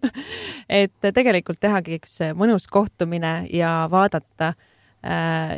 Et 0.82 1.10
tegelikult 1.14 1.60
tehagi 1.62 2.00
üks 2.00 2.18
mõnus 2.34 2.66
kohtumine 2.70 3.46
ja 3.54 3.86
vaadata 3.90 4.54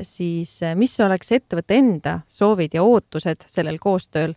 siis, 0.04 0.58
mis 0.76 0.92
oleks 1.00 1.32
ettevõtte 1.32 1.78
enda 1.78 2.18
soovid 2.28 2.74
ja 2.76 2.82
ootused 2.84 3.46
sellel 3.48 3.78
koostööl. 3.80 4.34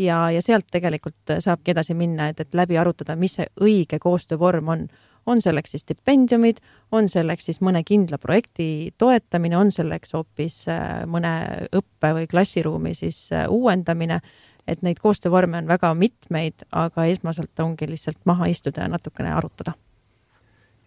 Ja, 0.00 0.30
ja 0.32 0.40
sealt 0.42 0.66
tegelikult 0.72 1.34
saabki 1.44 1.74
edasi 1.74 1.94
minna, 1.94 2.30
et, 2.32 2.40
et 2.40 2.56
läbi 2.56 2.78
arutada, 2.80 3.14
mis 3.14 3.36
see 3.36 3.44
õige 3.62 4.00
koostöövorm 4.02 4.72
on 4.72 4.86
on 5.26 5.42
selleks 5.42 5.74
siis 5.74 5.84
stipendiumid, 5.84 6.60
on 6.92 7.08
selleks 7.08 7.48
siis 7.48 7.60
mõne 7.64 7.84
kindla 7.86 8.18
projekti 8.22 8.94
toetamine, 8.98 9.56
on 9.58 9.72
selleks 9.74 10.14
hoopis 10.16 10.64
äh, 10.72 11.04
mõne 11.10 11.34
õppe 11.74 12.12
või 12.18 12.28
klassiruumi 12.30 12.94
siis 12.98 13.26
äh, 13.32 13.48
uuendamine. 13.50 14.20
et 14.66 14.80
neid 14.82 14.96
koostöövorme 14.96 15.58
on 15.58 15.66
väga 15.68 15.90
mitmeid, 15.94 16.64
aga 16.72 17.04
esmaselt 17.04 17.60
ongi 17.60 17.84
lihtsalt 17.88 18.16
maha 18.24 18.46
istuda 18.48 18.80
ja 18.80 18.88
natukene 18.88 19.32
arutada. 19.32 19.74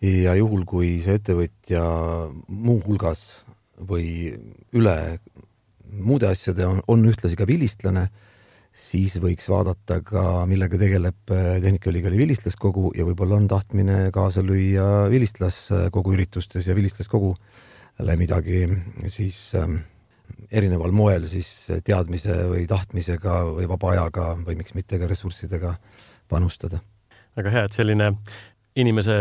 ja 0.02 0.36
juhul, 0.36 0.66
kui 0.66 1.00
see 1.02 1.16
ettevõtja 1.16 1.84
muuhulgas 2.48 3.44
või 3.78 4.34
üle 4.74 5.20
muude 5.92 6.28
asjade 6.28 6.66
on, 6.66 6.82
on 6.88 7.06
ühtlasi 7.06 7.36
ka 7.36 7.48
vilistlane 7.48 8.10
siis 8.78 9.18
võiks 9.22 9.48
vaadata 9.50 10.00
ka, 10.06 10.24
millega 10.50 10.78
tegeleb 10.80 11.34
äh, 11.34 11.58
Tehnikaülikooli 11.64 12.20
vilistlaskogu 12.22 12.92
ja 12.98 13.06
võib-olla 13.08 13.40
on 13.40 13.48
tahtmine 13.50 14.12
kaasa 14.16 14.44
lüüa 14.46 15.08
vilistlaskogu 15.12 16.14
üritustes 16.14 16.68
ja 16.70 16.76
vilistlaskogule 16.78 18.18
midagi 18.20 18.68
siis 19.10 19.40
ähm, 19.58 19.80
erineval 20.52 20.94
moel 20.94 21.26
siis 21.30 21.50
teadmise 21.86 22.36
või 22.52 22.68
tahtmisega 22.70 23.40
või 23.50 23.68
vaba 23.70 23.94
ajaga 23.96 24.30
või 24.46 24.60
miks 24.62 24.76
mitte 24.78 25.00
ka 25.02 25.10
ressurssidega 25.10 25.74
panustada. 26.30 26.80
väga 27.38 27.54
hea, 27.54 27.64
et 27.66 27.74
selline 27.74 28.12
inimese 28.78 29.18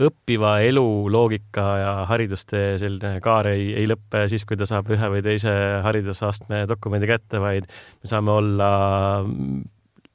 õppiva 0.00 0.54
elu 0.64 0.86
loogika 1.12 1.64
ja 1.78 1.92
haridustee 2.08 2.78
selline 2.80 3.20
kaar 3.24 3.50
ei, 3.52 3.72
ei 3.76 3.86
lõppe 3.90 4.24
siis, 4.30 4.46
kui 4.48 4.56
ta 4.56 4.66
saab 4.68 4.88
ühe 4.94 5.10
või 5.12 5.22
teise 5.24 5.52
haridusastme 5.84 6.64
dokumendi 6.70 7.10
kätte, 7.10 7.40
vaid 7.42 7.68
me 7.68 8.10
saame 8.10 8.32
olla 8.32 8.72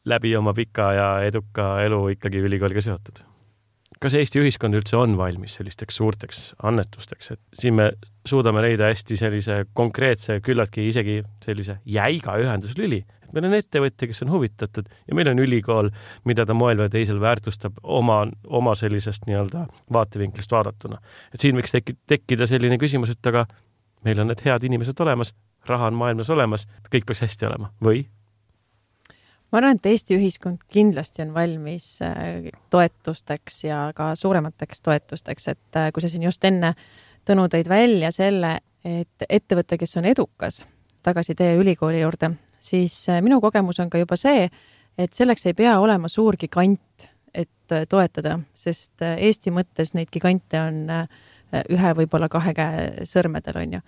läbi 0.08 0.36
oma 0.40 0.54
pika 0.58 0.92
ja 0.96 1.08
eduka 1.28 1.76
elu 1.86 2.02
ikkagi 2.16 2.42
ülikooliga 2.50 2.82
seotud. 2.84 3.22
kas 4.02 4.14
Eesti 4.14 4.42
ühiskond 4.42 4.78
üldse 4.78 4.98
on 4.98 5.18
valmis 5.18 5.58
sellisteks 5.58 5.96
suurteks 5.98 6.42
annetusteks, 6.64 7.32
et 7.34 7.42
siin 7.54 7.78
me 7.78 7.92
suudame 8.28 8.62
leida 8.62 8.90
hästi 8.92 9.18
sellise 9.18 9.64
konkreetse, 9.74 10.40
küllaltki 10.46 10.88
isegi 10.90 11.22
sellise 11.46 11.80
jäiga 11.86 12.38
ühenduslüli 12.42 13.04
meil 13.34 13.48
on 13.50 13.56
ettevõtja, 13.58 14.10
kes 14.10 14.24
on 14.26 14.34
huvitatud 14.34 14.90
ja 15.08 15.16
meil 15.18 15.30
on 15.32 15.40
ülikool, 15.44 15.90
mida 16.28 16.46
ta 16.46 16.56
moel 16.58 16.82
või 16.84 16.92
teisel 16.94 17.22
väärtustab 17.24 17.80
oma, 17.84 18.24
oma 18.48 18.76
sellisest 18.76 19.28
nii-öelda 19.30 19.66
vaatevinklist 19.94 20.52
vaadatuna. 20.52 21.00
et 21.34 21.40
siin 21.44 21.58
võiks 21.58 21.74
tekki, 21.76 21.98
tekkida 22.08 22.48
selline 22.48 22.78
küsimus, 22.82 23.14
et 23.14 23.32
aga 23.32 23.48
meil 24.06 24.20
on 24.20 24.32
need 24.32 24.44
head 24.46 24.64
inimesed 24.64 25.00
olemas, 25.06 25.34
raha 25.68 25.92
on 25.92 25.98
maailmas 26.00 26.30
olemas, 26.30 26.68
kõik 26.92 27.08
peaks 27.08 27.26
hästi 27.26 27.50
olema 27.50 27.72
või? 27.84 28.06
ma 29.52 29.62
arvan, 29.62 29.80
et 29.80 29.86
Eesti 29.86 30.18
ühiskond 30.20 30.64
kindlasti 30.72 31.24
on 31.24 31.34
valmis 31.34 31.98
äh, 32.06 32.48
toetusteks 32.70 33.64
ja 33.64 33.90
ka 33.96 34.14
suuremateks 34.16 34.82
toetusteks, 34.82 35.52
et 35.54 35.80
äh, 35.80 35.92
kui 35.92 36.04
sa 36.04 36.12
siin 36.12 36.28
just 36.28 36.44
enne, 36.48 36.76
Tõnu, 37.28 37.50
tõid 37.52 37.68
välja 37.68 38.08
selle, 38.16 38.54
et 38.88 39.24
ettevõte, 39.28 39.76
kes 39.76 39.98
on 40.00 40.06
edukas, 40.08 40.62
tagasi 41.04 41.34
teie 41.36 41.58
ülikooli 41.60 42.00
juurde, 42.00 42.30
siis 42.60 42.96
äh, 43.10 43.22
minu 43.22 43.40
kogemus 43.42 43.80
on 43.80 43.90
ka 43.90 44.02
juba 44.02 44.18
see, 44.20 44.48
et 44.98 45.14
selleks 45.14 45.48
ei 45.48 45.56
pea 45.58 45.78
olema 45.82 46.10
suur 46.12 46.38
gigant, 46.40 47.08
et 47.34 47.74
äh, 47.74 47.86
toetada, 47.90 48.40
sest 48.58 49.04
äh, 49.06 49.18
Eesti 49.28 49.54
mõttes 49.56 49.94
neid 49.98 50.12
gigante 50.14 50.62
on 50.62 50.86
ühe, 51.48 51.92
võib-olla 51.96 52.28
kahe 52.28 52.52
käe 52.52 53.06
sõrmedel, 53.08 53.62
on 53.62 53.78
ju. 53.78 53.82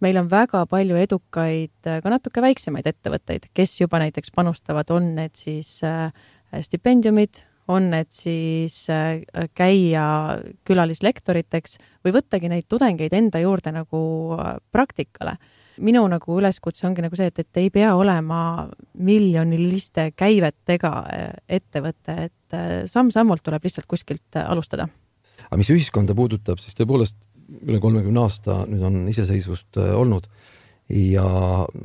meil 0.00 0.16
on 0.16 0.28
väga 0.28 0.62
palju 0.66 0.96
edukaid, 0.96 1.74
ka 1.84 2.10
natuke 2.10 2.40
väiksemaid 2.40 2.86
ettevõtteid, 2.88 3.50
kes 3.52 3.74
juba 3.80 4.00
näiteks 4.00 4.32
panustavad, 4.32 4.88
on 4.90 5.10
need 5.18 5.36
siis 5.36 5.82
stipendiumid, 6.64 7.42
on 7.68 7.90
need 7.92 8.08
siis 8.12 8.86
käia 9.52 10.06
külalislektoriteks 10.64 11.76
või 12.04 12.16
võttagi 12.16 12.48
neid 12.52 12.64
tudengeid 12.72 13.12
enda 13.20 13.44
juurde 13.44 13.72
nagu 13.76 14.00
praktikale 14.72 15.36
minu 15.82 16.04
nagu 16.10 16.38
üleskutse 16.38 16.86
ongi 16.88 17.04
nagu 17.04 17.16
see, 17.18 17.28
et, 17.30 17.40
et 17.42 17.60
ei 17.62 17.70
pea 17.74 17.94
olema 17.98 18.40
miljoniliste 18.94 20.10
käivetega 20.16 20.92
äh, 21.02 21.28
ettevõte, 21.58 22.16
et 22.28 22.56
äh, 22.56 22.74
samm-sammult 22.90 23.44
tuleb 23.44 23.64
lihtsalt 23.66 23.88
kuskilt 23.90 24.38
äh, 24.38 24.48
alustada. 24.50 24.88
aga 25.48 25.60
mis 25.60 25.70
ühiskonda 25.74 26.14
puudutab, 26.14 26.60
siis 26.62 26.76
tõepoolest 26.78 27.18
üle 27.64 27.80
kolmekümne 27.82 28.22
aasta 28.22 28.62
nüüd 28.68 28.84
on 28.86 29.00
iseseisvust 29.10 29.76
olnud 29.76 30.28
ja 30.88 31.24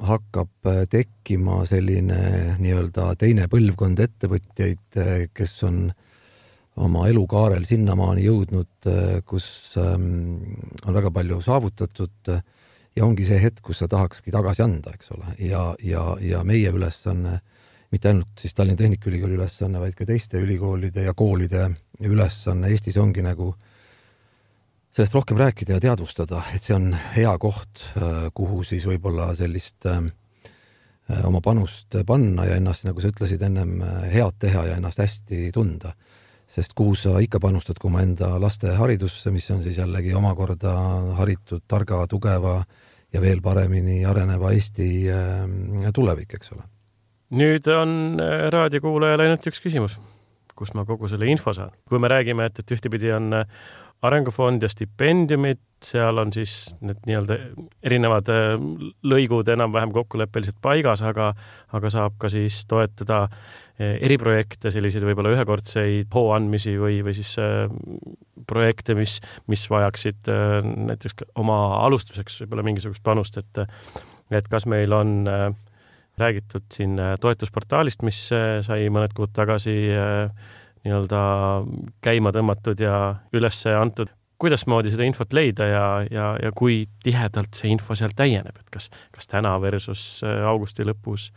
hakkab 0.07 0.69
tekkima 0.91 1.63
selline 1.67 2.19
nii-öelda 2.59 3.13
teine 3.19 3.47
põlvkond 3.51 3.99
ettevõtjaid, 4.03 4.99
kes 5.35 5.53
on 5.67 5.89
oma 6.79 7.07
elukaarel 7.11 7.65
sinnamaani 7.67 8.23
jõudnud, 8.27 8.89
kus 9.27 9.49
ähm, 9.79 10.55
on 10.85 10.95
väga 10.95 11.11
palju 11.15 11.41
saavutatud 11.43 12.31
ja 12.95 13.05
ongi 13.05 13.25
see 13.27 13.39
hetk, 13.41 13.61
kus 13.65 13.81
sa 13.83 13.87
tahakski 13.91 14.33
tagasi 14.33 14.63
anda, 14.65 14.93
eks 14.95 15.11
ole, 15.15 15.33
ja, 15.45 15.63
ja, 15.83 16.03
ja 16.21 16.43
meie 16.47 16.71
ülesanne, 16.75 17.39
mitte 17.93 18.11
ainult 18.11 18.41
siis 18.41 18.53
Tallinna 18.53 18.77
Tehnikaülikooli 18.77 19.37
ülesanne, 19.37 19.81
vaid 19.81 19.95
ka 19.97 20.05
teiste 20.09 20.41
ülikoolide 20.41 21.07
ja 21.07 21.13
koolide 21.17 21.69
ülesanne 22.05 22.69
Eestis 22.69 22.97
ongi 23.01 23.23
nagu 23.25 23.53
sellest 24.93 25.15
rohkem 25.15 25.37
rääkida 25.37 25.77
ja 25.77 25.83
teadvustada, 25.83 26.43
et 26.53 26.65
see 26.65 26.75
on 26.75 26.91
hea 27.15 27.31
koht, 27.41 27.83
kuhu 28.33 28.63
siis 28.67 28.85
võib-olla 28.89 29.31
sellist 29.37 29.85
oma 31.25 31.41
panust 31.45 31.97
panna 32.05 32.45
ja 32.45 32.57
ennast, 32.57 32.85
nagu 32.85 33.01
sa 33.01 33.09
ütlesid 33.09 33.41
ennem, 33.45 33.79
head 34.09 34.37
teha 34.41 34.65
ja 34.69 34.77
ennast 34.77 35.01
hästi 35.01 35.49
tunda 35.53 35.93
sest 36.49 36.73
kuhu 36.77 36.95
sa 36.97 37.19
ikka 37.21 37.39
panustad, 37.43 37.77
kui 37.79 37.91
oma 37.91 38.01
enda 38.01 38.33
laste 38.41 38.73
haridusse, 38.77 39.31
mis 39.31 39.49
on 39.53 39.61
siis 39.65 39.77
jällegi 39.77 40.13
omakorda 40.17 40.73
haritud, 41.19 41.61
targa, 41.69 42.01
tugeva 42.09 42.59
ja 43.13 43.21
veel 43.21 43.41
paremini 43.41 44.01
areneva 44.05 44.53
Eesti 44.55 44.89
äh, 45.13 45.91
tulevik, 45.93 46.33
eks 46.39 46.55
ole. 46.55 46.65
nüüd 47.39 47.67
on 47.73 47.91
äh, 48.21 48.47
raadiokuulajal 48.53 49.25
ainult 49.25 49.45
üks 49.51 49.61
küsimus, 49.61 49.99
kust 50.59 50.75
ma 50.75 50.85
kogu 50.87 51.07
selle 51.07 51.29
info 51.31 51.55
saan. 51.55 51.71
kui 51.89 51.99
me 51.99 52.11
räägime, 52.11 52.49
et, 52.49 52.59
et 52.59 52.75
ühtepidi 52.75 53.13
on, 53.15 53.31
arengufond 54.05 54.63
ja 54.63 54.69
stipendiumid, 54.71 55.59
seal 55.83 56.19
on 56.21 56.31
siis 56.35 56.73
need 56.83 56.99
nii-öelda 57.07 57.37
erinevad 57.87 58.29
äh, 58.31 58.53
lõigud 59.07 59.47
enam-vähem 59.51 59.91
kokkuleppeliselt 59.95 60.59
paigas, 60.63 61.03
aga, 61.07 61.31
aga 61.75 61.91
saab 61.91 62.15
ka 62.19 62.31
siis 62.31 62.61
toetada 62.69 63.21
äh, 63.27 63.97
eriprojekte, 64.07 64.71
selliseid 64.75 65.03
võib-olla 65.07 65.33
ühekordseid 65.35 66.11
hoo 66.15 66.31
andmisi 66.35 66.75
või, 66.79 67.01
või 67.03 67.15
siis 67.17 67.33
äh, 67.43 67.67
projekte, 68.47 68.95
mis, 68.99 69.17
mis 69.51 69.65
vajaksid 69.71 70.31
äh, 70.31 70.59
näiteks 70.91 71.27
oma 71.39 71.59
alustuseks 71.83 72.41
võib-olla 72.43 72.67
mingisugust 72.71 73.03
panust, 73.03 73.39
et 73.39 73.65
et 74.29 74.45
kas 74.45 74.67
meil 74.69 74.93
on 74.93 75.23
äh, 75.27 75.49
räägitud 76.19 76.63
siin 76.73 76.99
äh, 76.99 77.15
toetusportaalist, 77.21 78.01
mis 78.07 78.31
äh, 78.35 78.59
sai 78.65 78.89
mõned 78.93 79.13
kuud 79.17 79.31
tagasi 79.35 79.75
äh, 79.95 80.29
nii-öelda 80.85 81.21
käima 82.05 82.31
tõmmatud 82.35 82.79
ja 82.83 82.95
üles 83.35 83.57
antud. 83.67 84.09
kuidasmoodi 84.39 84.89
seda 84.93 85.03
infot 85.03 85.33
leida 85.35 85.65
ja, 85.67 85.85
ja, 86.11 86.37
ja 86.39 86.51
kui 86.55 86.85
tihedalt 87.03 87.53
see 87.57 87.69
info 87.73 87.95
seal 87.99 88.13
täieneb, 88.15 88.55
et 88.55 88.69
kas, 88.71 88.89
kas 89.11 89.27
täna 89.27 89.59
versus 89.59 90.23
augusti 90.23 90.83
lõpus 90.87 91.31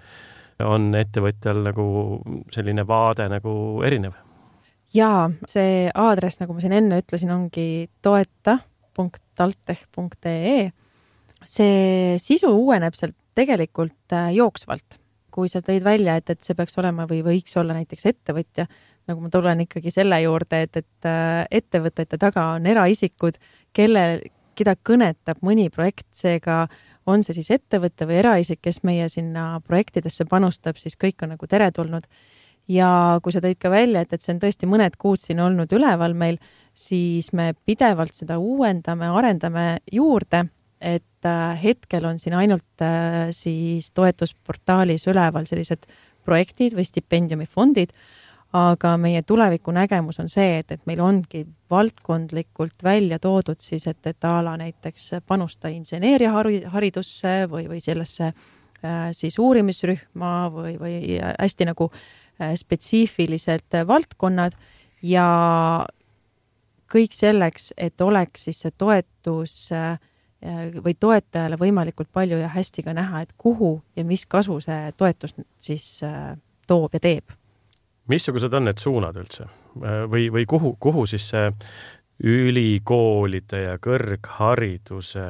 on 0.62 0.94
ettevõtjal 0.94 1.58
nagu 1.64 2.20
selline 2.54 2.86
vaade 2.86 3.26
nagu 3.32 3.82
erinev? 3.82 4.12
jaa, 4.94 5.30
see 5.48 5.90
aadress, 5.90 6.38
nagu 6.38 6.54
ma 6.54 6.60
siin 6.62 6.72
enne 6.78 6.98
ütlesin, 7.02 7.30
ongi 7.34 7.90
toeta.taltech.ee. 8.06 10.70
see 11.42 12.14
sisu 12.22 12.54
uueneb 12.54 12.94
sealt 12.94 13.18
tegelikult 13.34 14.16
äh, 14.16 14.32
jooksvalt. 14.36 14.98
kui 15.32 15.48
sa 15.48 15.62
tõid 15.64 15.80
välja, 15.80 16.18
et, 16.20 16.28
et 16.28 16.42
see 16.44 16.52
peaks 16.52 16.76
olema 16.76 17.06
või 17.08 17.22
võiks 17.24 17.54
olla 17.56 17.72
näiteks 17.72 18.04
ettevõtja, 18.10 18.66
nagu 19.08 19.22
ma 19.24 19.30
tulen 19.32 19.62
ikkagi 19.64 19.88
selle 19.90 20.18
juurde, 20.20 20.60
et, 20.66 20.76
et 20.76 21.08
äh, 21.08 21.46
ettevõtete 21.50 22.18
taga 22.20 22.50
on 22.58 22.68
eraisikud, 22.68 23.38
kelle, 23.72 24.04
keda 24.58 24.76
kõnetab 24.76 25.40
mõni 25.40 25.70
projekt, 25.72 26.10
seega 26.12 26.66
on 27.08 27.24
see 27.24 27.38
siis 27.38 27.50
ettevõte 27.56 28.06
või 28.06 28.20
eraisik, 28.20 28.60
kes 28.62 28.82
meie 28.86 29.08
sinna 29.08 29.56
projektidesse 29.66 30.26
panustab, 30.28 30.76
siis 30.78 30.98
kõik 31.00 31.24
on 31.24 31.34
nagu 31.34 31.48
teretulnud. 31.48 32.06
ja 32.68 33.18
kui 33.22 33.32
sa 33.32 33.40
tõid 33.42 33.58
ka 33.58 33.70
välja, 33.72 34.04
et, 34.04 34.12
et 34.12 34.22
see 34.22 34.36
on 34.36 34.40
tõesti 34.40 34.68
mõned 34.70 34.94
kuud 35.00 35.18
siin 35.18 35.40
olnud 35.42 35.72
üleval 35.72 36.14
meil, 36.14 36.38
siis 36.74 37.32
me 37.32 37.54
pidevalt 37.66 38.14
seda 38.14 38.38
uuendame, 38.38 39.08
arendame 39.10 39.80
juurde, 39.92 40.44
et 40.82 41.28
äh, 41.28 41.62
hetkel 41.62 42.06
on 42.08 42.18
siin 42.18 42.34
ainult 42.38 42.82
äh, 42.82 43.30
siis 43.30 43.92
toetusportaalis 43.94 45.06
üleval 45.10 45.46
sellised 45.48 45.86
projektid 46.26 46.76
või 46.78 46.86
stipendiumifondid 46.86 47.94
aga 48.52 48.96
meie 49.00 49.22
tuleviku 49.24 49.72
nägemus 49.72 50.18
on 50.20 50.28
see, 50.28 50.58
et, 50.60 50.74
et 50.74 50.82
meil 50.86 51.00
ongi 51.00 51.46
valdkondlikult 51.72 52.84
välja 52.84 53.18
toodud 53.22 53.62
siis, 53.64 53.86
et, 53.88 54.02
et 54.06 54.28
a 54.28 54.34
la 54.44 54.56
näiteks 54.60 55.22
panusta 55.26 55.72
inseneeriaharidusse 55.72 57.36
või, 57.52 57.64
või 57.70 57.80
sellesse 57.80 58.32
äh, 58.32 59.08
siis 59.16 59.38
uurimisrühma 59.40 60.34
või, 60.52 60.76
või 60.80 60.98
hästi 61.22 61.70
nagu 61.70 61.88
spetsiifilised 62.58 63.76
valdkonnad 63.86 64.56
ja 65.06 65.26
kõik 66.92 67.14
selleks, 67.16 67.72
et 67.76 68.00
oleks 68.04 68.48
siis 68.48 68.62
see 68.64 68.74
toetus 68.78 69.56
äh, 69.72 69.96
või 70.85 70.94
toetajale 70.98 71.57
võimalikult 71.61 72.09
palju 72.12 72.40
ja 72.40 72.48
hästi 72.50 72.83
ka 72.83 72.94
näha, 72.96 73.22
et 73.22 73.35
kuhu 73.38 73.76
ja 73.96 74.05
mis 74.05 74.26
kasu 74.26 74.59
see 74.61 74.90
toetus 74.96 75.37
siis 75.62 76.00
toob 76.66 76.94
ja 76.98 77.00
teeb. 77.02 77.35
Missugused 78.11 78.55
on 78.55 78.66
need 78.66 78.83
suunad 78.83 79.18
üldse? 79.22 79.46
Või, 80.11 80.26
või 80.35 80.42
kuhu, 80.50 80.74
kuhu 80.83 81.07
siis 81.07 81.28
see 81.33 81.46
ülikoolide 82.22 83.62
ja 83.62 83.78
kõrghariduse 83.83 85.22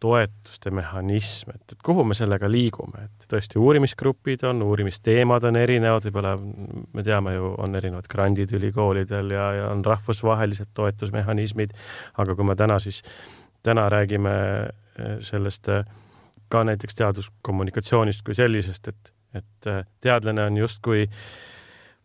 toetuste 0.00 0.70
mehhanism, 0.72 1.50
et, 1.54 1.74
et 1.74 1.82
kuhu 1.84 2.04
me 2.08 2.16
sellega 2.16 2.48
liigume, 2.48 3.04
et 3.04 3.26
tõesti 3.28 3.60
uurimisgrupid 3.60 4.46
on, 4.48 4.62
uurimisteemad 4.64 5.44
on 5.50 5.58
erinevad, 5.60 6.06
võib-olla 6.08 6.32
me 6.40 7.04
teame 7.04 7.34
ju, 7.34 7.50
on 7.60 7.76
erinevad 7.76 8.08
grandid 8.08 8.54
ülikoolidel 8.56 9.34
ja, 9.36 9.50
ja 9.58 9.66
on 9.74 9.84
rahvusvahelised 9.84 10.72
toetusmehhanismid, 10.76 11.76
aga 12.16 12.36
kui 12.38 12.48
me 12.48 12.56
täna 12.56 12.78
siis, 12.80 13.02
täna 13.62 13.88
räägime 13.92 14.34
eh, 14.98 15.16
sellest 15.20 15.68
eh, 15.68 15.84
ka 16.50 16.64
näiteks 16.66 16.98
teaduskommunikatsioonist 16.98 18.26
kui 18.26 18.34
sellisest, 18.34 18.88
et 18.88 19.16
et 19.30 19.66
äh, 19.70 19.84
teadlane 20.02 20.42
on 20.42 20.56
justkui 20.58 21.04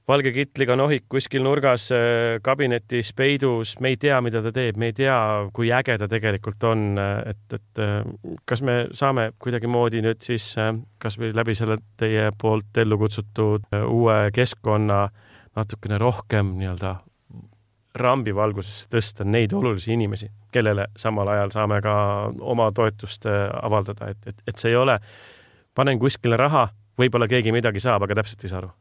valge 0.08 0.30
kitliga 0.30 0.76
nohik 0.78 1.08
kuskil 1.10 1.42
nurgas 1.42 1.88
kabinetis 2.46 3.10
peidus, 3.18 3.72
me 3.82 3.90
ei 3.90 3.98
tea, 3.98 4.20
mida 4.22 4.44
ta 4.46 4.52
teeb, 4.54 4.78
me 4.78 4.92
ei 4.92 4.94
tea, 4.94 5.16
kui 5.50 5.72
äge 5.74 5.96
ta 5.98 6.06
tegelikult 6.06 6.68
on, 6.70 6.84
et, 7.26 7.58
et 7.58 7.82
kas 8.46 8.62
me 8.62 8.76
saame 8.94 9.32
kuidagimoodi 9.42 10.04
nüüd 10.06 10.22
siis 10.22 10.52
kasvõi 11.02 11.32
läbi 11.34 11.58
selle 11.58 11.80
teie 11.98 12.30
poolt 12.38 12.78
ellu 12.78 13.00
kutsutud 13.02 13.66
uue 13.82 14.20
keskkonna 14.38 15.08
natukene 15.58 15.98
rohkem 15.98 16.54
nii-öelda 16.62 16.94
rambivalgusesse 17.96 18.90
tõsta 18.92 19.26
neid 19.28 19.54
olulisi 19.56 19.94
inimesi, 19.96 20.28
kellele 20.52 20.90
samal 21.00 21.30
ajal 21.32 21.54
saame 21.54 21.82
ka 21.84 21.94
oma 22.40 22.70
toetust 22.76 23.28
avaldada, 23.28 24.10
et, 24.12 24.28
et, 24.28 24.42
et 24.48 24.58
see 24.58 24.74
ei 24.74 24.80
ole, 24.80 24.98
panen 25.76 26.00
kuskile 26.00 26.38
raha 26.40 26.68
võib-olla 27.00 27.28
keegi 27.30 27.54
midagi 27.56 27.84
saab, 27.84 28.06
aga 28.06 28.20
täpselt 28.22 28.46
ei 28.46 28.52
saa 28.52 28.62
aru. 28.64 28.72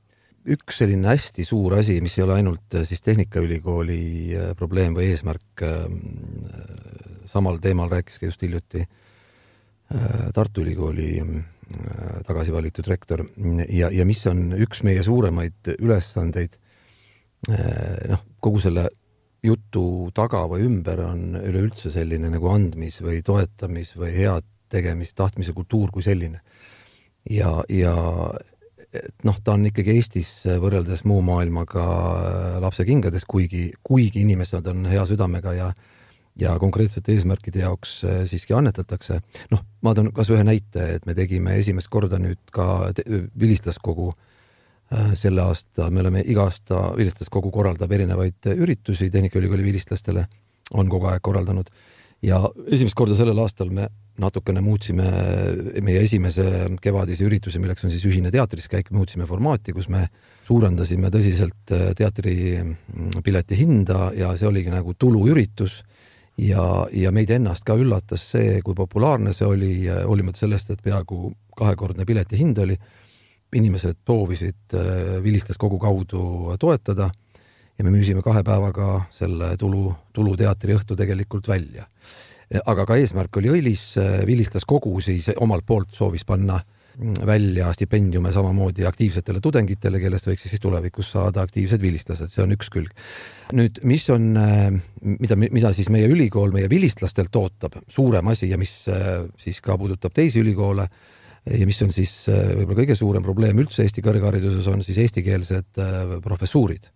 üks 0.55 0.83
selline 0.83 1.09
hästi 1.09 1.47
suur 1.49 1.79
asi, 1.79 2.01
mis 2.05 2.19
ei 2.19 2.25
ole 2.27 2.39
ainult 2.39 2.77
äh, 2.77 2.85
siis 2.85 3.01
Tehnikaülikooli 3.03 4.03
äh, 4.37 4.51
probleem 4.59 4.97
või 4.97 5.09
eesmärk, 5.13 5.65
ähm, 5.65 5.97
äh, 6.51 7.25
samal 7.33 7.59
teemal 7.63 7.91
rääkis 7.93 8.21
ka 8.21 8.31
just 8.31 8.43
hiljuti 8.43 8.87
Tartu 10.35 10.63
Ülikooli 10.63 11.19
tagasi 12.27 12.53
valitud 12.55 12.87
rektor 12.89 13.21
ja, 13.69 13.91
ja 13.93 14.07
mis 14.09 14.23
on 14.27 14.55
üks 14.57 14.81
meie 14.83 15.03
suuremaid 15.05 15.69
ülesandeid, 15.77 16.57
noh, 18.09 18.23
kogu 18.43 18.63
selle 18.65 18.87
jutu 19.45 20.11
taga 20.17 20.45
või 20.51 20.65
ümber 20.69 21.03
on 21.05 21.37
üleüldse 21.37 21.93
selline 21.93 22.31
nagu 22.33 22.49
andmis 22.53 23.01
või 23.05 23.21
toetamis 23.25 23.95
või 23.99 24.15
head 24.17 24.47
tegemist, 24.73 25.15
tahtmise 25.19 25.53
kultuur 25.55 25.93
kui 25.95 26.03
selline 26.03 26.41
ja, 27.31 27.51
ja 27.69 27.95
noh, 29.25 29.41
ta 29.45 29.55
on 29.55 29.67
ikkagi 29.69 29.97
Eestis 29.99 30.31
võrreldes 30.61 31.05
muu 31.09 31.21
maailmaga 31.25 31.85
lapsekingades, 32.65 33.27
kuigi, 33.29 33.69
kuigi 33.83 34.25
inimesed 34.25 34.67
on 34.73 34.89
hea 34.91 35.05
südamega 35.09 35.59
ja 35.59 35.75
ja 36.35 36.57
konkreetsete 36.59 37.13
eesmärkide 37.15 37.61
jaoks 37.63 38.01
siiski 38.27 38.57
annetatakse. 38.59 39.21
noh, 39.53 39.61
ma 39.87 39.93
toon 39.95 40.09
kasvõi 40.11 40.41
ühe 40.41 40.47
näite, 40.49 40.87
et 40.97 41.05
me 41.07 41.15
tegime 41.15 41.55
esimest 41.61 41.87
korda 41.87 42.19
nüüd 42.19 42.41
ka 42.51 42.89
vilistlaskogu 43.39 44.09
äh, 44.11 44.34
selle 45.19 45.43
aasta, 45.43 45.89
me 45.91 46.03
oleme 46.05 46.21
iga 46.29 46.45
aasta, 46.45 46.91
vilistlaskogu 46.97 47.51
korraldab 47.51 47.93
erinevaid 47.93 48.51
üritusi 48.55 49.09
Tehnikaülikooli 49.11 49.65
vilistlastele, 49.65 50.27
on 50.75 50.89
kogu 50.93 51.09
aeg 51.11 51.23
korraldanud 51.25 51.71
ja 52.25 52.41
esimest 52.73 52.97
korda 52.97 53.17
sellel 53.19 53.39
aastal 53.43 53.71
me 53.75 53.89
natukene 54.21 54.63
muutsime 54.63 55.09
meie 55.83 56.05
esimese 56.05 56.69
kevadise 56.83 57.27
ürituse, 57.27 57.59
milleks 57.59 57.85
on 57.85 57.91
siis 57.91 58.05
ühine 58.07 58.31
teatris 58.35 58.69
käik, 58.71 58.93
muutsime 58.95 59.27
formaati, 59.27 59.75
kus 59.75 59.89
me 59.91 60.07
suurendasime 60.47 61.11
tõsiselt 61.11 61.75
äh, 61.75 61.89
teatripileti 61.99 63.57
mm, 63.57 63.61
hinda 63.61 64.13
ja 64.15 64.33
see 64.39 64.49
oligi 64.49 64.71
nagu 64.71 64.95
tuluüritus 64.95 65.81
ja, 66.39 66.87
ja 66.95 67.11
meid 67.15 67.33
ennast 67.35 67.67
ka 67.67 67.77
üllatas 67.79 68.29
see, 68.35 68.61
kui 68.63 68.77
populaarne 68.79 69.35
see 69.35 69.49
oli, 69.49 69.73
hoolimata 69.91 70.45
sellest, 70.45 70.71
et 70.71 70.85
peaaegu 70.85 71.33
kahekordne 71.59 72.07
pileti 72.07 72.39
hind 72.39 72.59
oli. 72.63 72.79
Inimesed 73.55 74.03
soovisid 74.07 74.77
äh, 74.77 75.23
Vilistlaskogu 75.25 75.79
kaudu 75.83 76.57
toetada 76.61 77.11
ja 77.79 77.85
me 77.85 77.91
müüsime 77.91 78.23
kahe 78.23 78.45
päevaga 78.47 79.05
selle 79.11 79.55
tulu, 79.59 79.89
tuluteatri 80.15 80.77
õhtu 80.77 80.97
tegelikult 80.99 81.49
välja. 81.51 81.89
Aga 82.71 82.85
ka 82.87 82.99
eesmärk 83.01 83.35
oli 83.41 83.51
õilis, 83.51 83.95
vilistas 84.29 84.67
kogu 84.69 84.93
siis 85.03 85.31
omalt 85.41 85.65
poolt 85.67 85.97
soovis 85.97 86.27
panna 86.29 86.61
välja 87.27 87.73
stipendiume 87.73 88.33
samamoodi 88.33 88.87
aktiivsetele 88.87 89.41
tudengitele, 89.43 89.99
kellest 90.01 90.29
võiks 90.29 90.47
siis 90.47 90.63
tulevikus 90.63 91.11
saada 91.17 91.43
aktiivsed 91.43 91.83
vilistlased, 91.83 92.31
see 92.31 92.45
on 92.45 92.55
üks 92.55 92.71
külg. 92.71 92.93
nüüd, 93.53 93.81
mis 93.83 94.07
on, 94.15 94.31
mida, 95.03 95.37
mida 95.37 95.73
siis 95.75 95.91
meie 95.91 96.07
ülikool 96.11 96.55
meie 96.55 96.71
vilistlastelt 96.71 97.35
ootab, 97.37 97.81
suurem 97.89 98.31
asi 98.31 98.51
ja 98.51 98.59
mis 98.61 98.73
siis 99.43 99.61
ka 99.65 99.79
puudutab 99.79 100.15
teisi 100.15 100.41
ülikoole 100.45 100.87
ja 101.51 101.67
mis 101.69 101.81
on 101.85 101.93
siis 101.93 102.13
võib-olla 102.29 102.81
kõige 102.83 102.97
suurem 102.97 103.25
probleem 103.25 103.59
üldse 103.61 103.85
Eesti 103.85 104.05
kõrghariduses, 104.05 104.69
on 104.73 104.83
siis 104.85 105.01
eestikeelsed 105.05 105.81
professuurid 106.25 106.89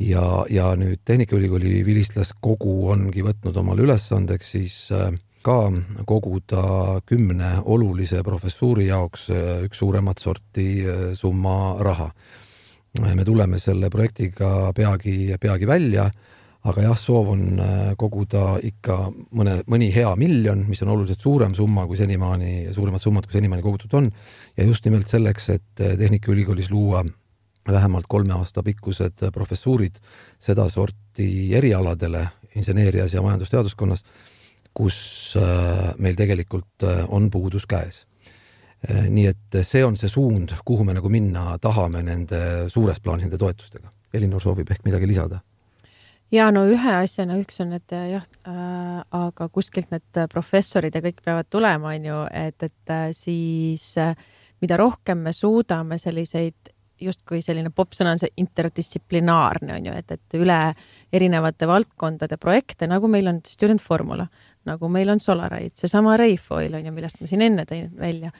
ja, 0.00 0.44
ja 0.50 0.70
nüüd 0.78 1.02
Tehnikaülikooli 1.04 1.82
vilistlaskogu 1.86 2.88
ongi 2.92 3.24
võtnud 3.24 3.56
omale 3.60 3.84
ülesandeks 3.86 4.54
siis 4.56 4.76
äh, 4.94 5.12
ka 5.42 5.58
koguda 6.08 7.00
kümne 7.06 7.56
olulise 7.64 8.22
professuuri 8.26 8.88
jaoks 8.90 9.28
äh, 9.30 9.64
üks 9.66 9.82
suuremat 9.82 10.22
sorti 10.22 10.68
äh, 10.84 11.04
summa 11.18 11.76
raha. 11.80 12.10
me 13.00 13.24
tuleme 13.24 13.58
selle 13.58 13.88
projektiga 13.90 14.72
peagi, 14.76 15.34
peagi 15.40 15.66
välja, 15.66 16.10
aga 16.68 16.84
jah, 16.84 16.98
soov 16.98 17.32
on 17.32 17.62
koguda 17.98 18.58
ikka 18.62 18.98
mõne, 19.34 19.56
mõni 19.66 19.88
hea 19.94 20.12
miljon, 20.18 20.62
mis 20.68 20.82
on 20.84 20.92
oluliselt 20.94 21.24
suurem 21.24 21.56
summa 21.58 21.88
kui 21.90 21.98
senimaani, 21.98 22.68
suuremad 22.74 23.02
summad, 23.02 23.26
kui 23.26 23.34
senimaani 23.34 23.64
kogutud 23.64 23.96
on. 23.98 24.12
ja 24.56 24.64
just 24.68 24.84
nimelt 24.86 25.10
selleks, 25.10 25.48
et 25.56 25.82
Tehnikaülikoolis 25.98 26.70
luua 26.70 27.02
vähemalt 27.68 28.06
kolme 28.08 28.34
aasta 28.34 28.62
pikkused 28.62 29.26
professuurid 29.32 29.98
sedasorti 30.38 31.54
erialadele 31.54 32.26
inseneerias 32.54 33.14
ja 33.14 33.22
majandusteaduskonnas, 33.22 34.04
kus 34.74 35.36
äh, 35.36 35.92
meil 35.98 36.16
tegelikult 36.16 36.84
äh, 36.84 37.04
on 37.08 37.30
puudus 37.30 37.66
käes. 37.68 38.04
Äh, 38.88 39.06
nii 39.08 39.26
et 39.30 39.60
see 39.62 39.84
on 39.84 39.96
see 40.00 40.10
suund, 40.10 40.54
kuhu 40.64 40.84
me 40.84 40.96
nagu 40.96 41.12
minna 41.12 41.58
tahame 41.62 42.02
nende 42.06 42.68
suures 42.72 43.00
plaanis 43.00 43.28
nende 43.28 43.40
toetustega. 43.40 43.92
Elinor 44.12 44.42
soovib 44.44 44.70
ehk 44.72 44.84
midagi 44.84 45.08
lisada? 45.08 45.40
Ja 46.32 46.50
no 46.54 46.64
ühe 46.68 46.94
asjana, 46.96 47.38
üks 47.40 47.60
on, 47.64 47.74
et 47.76 47.92
jah 47.92 48.24
äh,, 48.48 49.00
aga 49.18 49.48
kuskilt 49.52 49.90
need 49.92 50.22
professorid 50.32 50.94
ja 50.94 51.02
kõik 51.04 51.20
peavad 51.24 51.50
tulema, 51.50 51.94
on 51.96 52.08
ju, 52.08 52.20
et, 52.32 52.68
et 52.68 52.94
siis 53.16 53.92
äh, 54.00 54.14
mida 54.62 54.78
rohkem 54.78 55.18
me 55.26 55.34
suudame 55.34 55.98
selliseid 55.98 56.72
justkui 57.02 57.40
selline 57.42 57.72
popsõna 57.74 58.14
on 58.14 58.20
see 58.20 58.30
interdistsiplinaarne 58.38 59.74
on 59.74 59.88
ju, 59.88 59.94
et, 59.98 60.14
et 60.14 60.36
üle 60.38 60.58
erinevate 61.12 61.66
valdkondade 61.66 62.38
projekte, 62.38 62.86
nagu 62.90 63.10
meil 63.10 63.26
on 63.32 63.40
Student 63.48 63.82
Formula, 63.82 64.28
nagu 64.68 64.90
meil 64.92 65.10
on 65.10 65.20
Solarite, 65.20 65.80
seesama 65.82 66.14
Rayfoil 66.20 66.78
on 66.78 66.86
ju, 66.86 66.94
millest 66.94 67.18
ma 67.20 67.30
siin 67.30 67.42
enne 67.48 67.66
tõin 67.66 67.90
välja, 67.98 68.30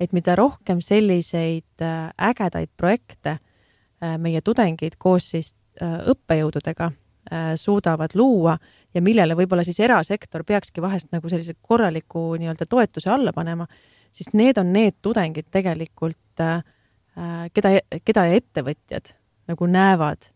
et 0.00 0.14
mida 0.14 0.36
rohkem 0.38 0.80
selliseid 0.84 1.82
äh, 1.82 2.12
ägedaid 2.30 2.70
projekte 2.78 3.36
äh, 3.36 4.16
meie 4.22 4.40
tudengid 4.44 5.00
koos 5.02 5.32
siis 5.34 5.50
äh, 5.82 5.98
õppejõududega 6.14 6.92
suudavad 7.56 8.16
luua 8.18 8.56
ja 8.94 9.00
millele 9.02 9.36
võib-olla 9.38 9.62
siis 9.62 9.78
erasektor 9.80 10.42
peakski 10.44 10.82
vahest 10.82 11.06
nagu 11.14 11.28
sellise 11.30 11.54
korraliku 11.62 12.32
nii-öelda 12.34 12.66
toetuse 12.66 13.12
alla 13.14 13.30
panema, 13.32 13.66
siis 14.10 14.32
need 14.34 14.58
on 14.58 14.72
need 14.74 14.96
tudengid 15.06 15.46
tegelikult 15.54 16.42
äh, 16.42 16.64
Äh, 17.12 17.48
keda, 17.52 17.74
keda 18.08 18.22
ettevõtjad 18.32 19.10
nagu 19.50 19.66
näevad 19.68 20.30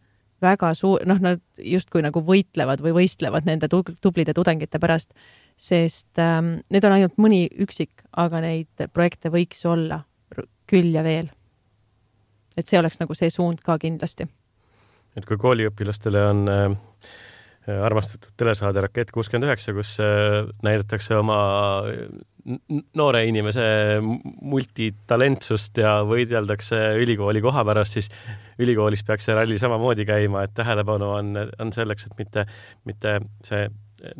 väga 0.45 0.75
suur, 0.77 1.01
noh, 1.09 1.17
nad 1.25 1.41
justkui 1.57 2.03
nagu 2.05 2.21
võitlevad 2.21 2.83
või 2.85 2.93
võistlevad 2.99 3.47
nende 3.49 3.71
tublide 3.73 4.35
tudengite 4.37 4.77
pärast, 4.83 5.15
sest 5.57 6.21
ähm, 6.21 6.59
need 6.69 6.85
on 6.85 6.99
ainult 6.99 7.17
mõni 7.17 7.47
üksik, 7.65 8.05
aga 8.13 8.43
neid 8.45 8.85
projekte 8.93 9.33
võiks 9.33 9.65
olla 9.65 10.03
küll 10.69 10.93
ja 10.93 11.07
veel. 11.07 11.31
et 12.57 12.69
see 12.69 12.77
oleks 12.79 13.01
nagu 13.01 13.17
see 13.17 13.33
suund 13.33 13.65
ka 13.65 13.79
kindlasti. 13.81 14.29
Et 15.17 15.27
kui 15.29 15.39
kooliõpilastele 15.41 16.23
on 16.31 16.43
äh, 16.53 16.77
armastatud 17.67 18.35
telesaade 18.39 18.85
Rakett 18.85 19.11
kuuskümmend 19.15 19.49
üheksa, 19.49 19.75
kus 19.77 19.97
äh, 20.03 20.45
näidatakse 20.67 21.17
oma 21.19 21.39
noore 22.95 23.25
inimese 23.27 23.65
multitalentsust 24.03 25.81
ja 25.83 25.97
võideldakse 26.07 26.79
ülikooli 27.03 27.43
koha 27.43 27.65
pärast, 27.67 27.97
siis 27.97 28.11
ülikoolis 28.63 29.03
peaks 29.07 29.27
see 29.27 29.35
ralli 29.35 29.59
samamoodi 29.59 30.07
käima, 30.07 30.45
et 30.47 30.55
tähelepanu 30.55 31.11
on, 31.17 31.35
on 31.59 31.75
selleks, 31.75 32.07
et 32.07 32.23
mitte, 32.23 32.47
mitte 32.87 33.19
see 33.47 33.67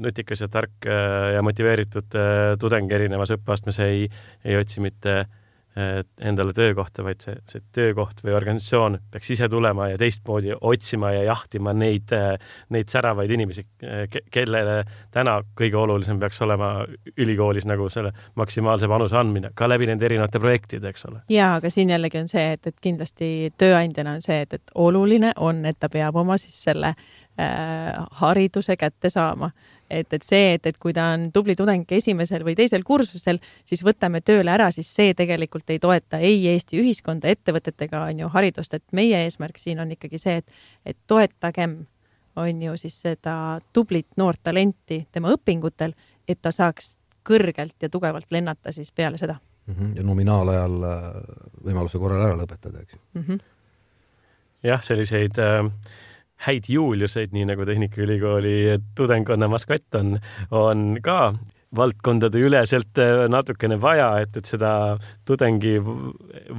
nutikas 0.01 0.43
ja 0.43 0.51
tark 0.51 0.89
ja 1.37 1.43
motiveeritud 1.47 2.19
äh, 2.19 2.53
tudeng 2.59 2.91
erinevas 2.93 3.37
õppeastmes 3.37 3.79
ei, 3.85 4.09
ei 4.45 4.59
otsi 4.59 4.83
mitte 4.83 5.21
äh, 5.21 5.35
endale 5.77 6.53
töökohta, 6.57 7.05
vaid 7.05 7.21
see, 7.21 7.35
see 7.51 7.63
töökoht 7.75 8.23
või 8.25 8.33
organisatsioon 8.37 8.99
peaks 9.13 9.31
ise 9.35 9.49
tulema 9.53 9.91
ja 9.91 9.99
teistmoodi 10.01 10.55
otsima 10.57 11.11
ja 11.13 11.27
jahtima 11.29 11.75
neid, 11.77 12.15
neid 12.73 12.93
säravaid 12.93 13.31
inimesi, 13.37 13.67
kellele 14.33 14.79
täna 15.13 15.37
kõige 15.59 15.77
olulisem 15.77 16.21
peaks 16.23 16.41
olema 16.47 16.71
ülikoolis 17.17 17.69
nagu 17.69 17.91
selle 17.93 18.15
maksimaalse 18.41 18.89
panuse 18.89 19.19
andmine, 19.21 19.53
ka 19.55 19.69
läbi 19.69 19.91
nende 19.91 20.09
erinevate 20.09 20.41
projektide, 20.41 20.95
eks 20.95 21.07
ole. 21.11 21.21
jaa, 21.33 21.57
aga 21.61 21.71
siin 21.73 21.93
jällegi 21.93 22.23
on 22.25 22.33
see, 22.33 22.49
et, 22.57 22.73
et 22.73 22.81
kindlasti 22.81 23.31
tööandjana 23.59 24.17
on 24.17 24.25
see, 24.25 24.41
et, 24.47 24.57
et 24.57 24.75
oluline 24.75 25.35
on, 25.37 25.65
et 25.69 25.79
ta 25.81 25.93
peab 25.93 26.17
oma 26.17 26.39
siis 26.41 26.57
selle 26.71 26.95
äh, 26.95 27.93
hariduse 28.23 28.77
kätte 28.81 29.13
saama 29.13 29.53
et, 29.91 30.13
et 30.13 30.23
see, 30.23 30.55
et, 30.55 30.67
et 30.67 30.79
kui 30.79 30.95
ta 30.97 31.11
on 31.15 31.29
tubli 31.33 31.57
tudeng 31.57 31.93
esimesel 31.93 32.45
või 32.47 32.57
teisel 32.59 32.85
kursusel, 32.87 33.41
siis 33.65 33.85
võtame 33.87 34.21
tööle 34.21 34.51
ära, 34.53 34.71
siis 34.75 34.89
see 34.95 35.15
tegelikult 35.15 35.71
ei 35.71 35.79
toeta 35.83 36.19
ei 36.19 36.41
Eesti 36.53 36.81
ühiskonda, 36.83 37.29
ettevõtet 37.29 37.87
ega 37.89 38.05
on 38.11 38.25
ju 38.25 38.31
haridust, 38.35 38.75
et 38.75 38.85
meie 38.93 39.25
eesmärk 39.25 39.59
siin 39.59 39.81
on 39.81 39.93
ikkagi 39.95 40.19
see, 40.19 40.41
et, 40.43 40.63
et 40.87 40.99
toetagem 41.07 41.85
on 42.37 42.63
ju 42.63 42.77
siis 42.77 43.01
seda 43.01 43.61
tublit 43.73 44.09
noort 44.17 44.43
talenti 44.43 45.07
tema 45.13 45.33
õpingutel, 45.35 45.95
et 46.29 46.41
ta 46.43 46.53
saaks 46.53 46.97
kõrgelt 47.27 47.77
ja 47.83 47.91
tugevalt 47.91 48.31
lennata 48.31 48.73
siis 48.73 48.93
peale 48.93 49.19
seda 49.19 49.39
mm. 49.67 49.75
-hmm. 49.75 49.97
ja 49.97 50.03
nominaalajal 50.03 50.83
äh, 50.83 51.05
võimaluse 51.65 51.99
korral 51.99 52.23
ära 52.23 52.37
lõpetada, 52.39 52.83
eks 52.83 52.95
ju 52.95 53.01
mm 53.15 53.23
-hmm.. 53.23 53.41
jah, 54.63 54.83
selliseid 54.83 55.39
äh, 55.39 55.71
häid 56.45 56.69
Juliuseid, 56.69 57.33
nii 57.33 57.47
nagu 57.49 57.65
Tehnikaülikooli 57.67 58.79
tudengkonna 58.99 59.49
maskott 59.49 59.95
on, 59.95 60.19
on 60.51 60.99
ka 61.03 61.33
valdkondade 61.77 62.41
üleselt 62.41 62.99
äh, 62.99 63.27
natukene 63.29 63.81
vaja, 63.83 64.11
et, 64.23 64.37
et 64.37 64.49
seda 64.49 64.71
tudengi 65.27 65.77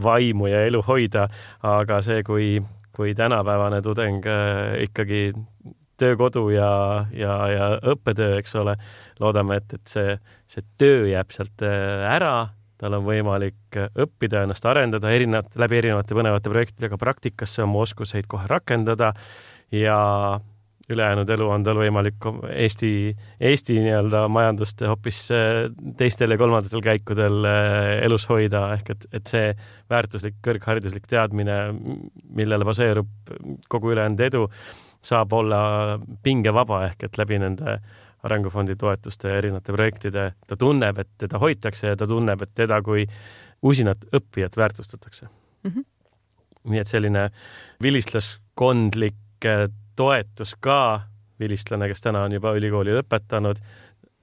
vaimu 0.03 0.49
ja 0.51 0.65
elu 0.67 0.81
hoida, 0.87 1.27
aga 1.65 2.01
see, 2.05 2.23
kui, 2.27 2.49
kui 2.95 3.13
tänapäevane 3.17 3.81
tudeng 3.85 4.25
äh, 4.27 4.81
ikkagi 4.87 5.31
töökodu 5.97 6.49
ja, 6.53 6.69
ja, 7.15 7.33
ja 7.49 7.71
õppetöö, 7.93 8.37
eks 8.41 8.53
ole, 8.59 8.77
loodame, 9.21 9.61
et, 9.61 9.79
et 9.79 9.89
see, 9.89 10.17
see 10.49 10.65
töö 10.77 11.07
jääb 11.09 11.33
sealt 11.33 11.65
äh, 11.65 12.05
ära, 12.11 12.49
tal 12.77 12.93
on 12.99 13.07
võimalik 13.07 13.79
õppida, 13.97 14.43
ennast 14.45 14.65
arendada 14.69 15.09
erinevate, 15.09 15.57
läbi 15.57 15.79
erinevate 15.79 16.17
põnevate 16.17 16.51
projektidega 16.53 16.99
praktikasse 17.01 17.63
oma 17.65 17.81
oskuseid 17.87 18.27
kohe 18.29 18.45
rakendada 18.51 19.15
ja 19.71 19.97
ülejäänud 20.89 21.29
elu 21.29 21.49
on 21.51 21.63
tal 21.67 21.79
võimalik 21.81 22.27
Eesti, 22.53 22.89
Eesti 23.43 23.75
nii-öelda 23.83 24.23
majandust 24.31 24.81
hoopis 24.87 25.19
äh, 25.35 25.65
teistel 25.99 26.31
ja 26.31 26.39
kolmandatel 26.39 26.83
käikudel 26.83 27.47
äh, 27.47 27.89
elus 28.07 28.27
hoida, 28.29 28.63
ehk 28.77 28.93
et, 28.95 29.07
et 29.19 29.31
see 29.31 29.51
väärtuslik 29.91 30.39
kõrghariduslik 30.45 31.09
teadmine, 31.11 31.57
millele 32.39 32.67
baseerub 32.67 33.33
kogu 33.71 33.91
ülejäänud 33.95 34.23
edu, 34.29 34.45
saab 35.03 35.35
olla 35.35 35.59
pingevaba, 36.23 36.85
ehk 36.87 37.09
et 37.09 37.19
läbi 37.19 37.41
nende 37.43 37.77
arengufondi 38.27 38.75
toetuste 38.79 39.35
erinevate 39.37 39.75
projektide 39.75 40.31
ta 40.47 40.57
tunneb, 40.59 41.03
et 41.03 41.11
teda 41.21 41.39
hoitakse 41.41 41.93
ja 41.93 41.99
ta 41.99 42.07
tunneb, 42.09 42.41
et 42.41 42.55
teda 42.55 42.79
kui 42.83 43.05
usinat 43.67 44.07
õppijat 44.15 44.57
väärtustatakse 44.57 45.27
mm. 45.27 45.71
-hmm. 45.71 45.85
nii 46.71 46.79
et 46.79 46.87
selline 46.87 47.29
vilistlaskondlik 47.83 49.15
toetus 49.97 50.55
ka, 50.59 51.01
vilistlane, 51.39 51.89
kes 51.91 52.01
täna 52.01 52.23
on 52.25 52.33
juba 52.37 52.53
ülikooli 52.57 52.95
lõpetanud, 52.95 53.59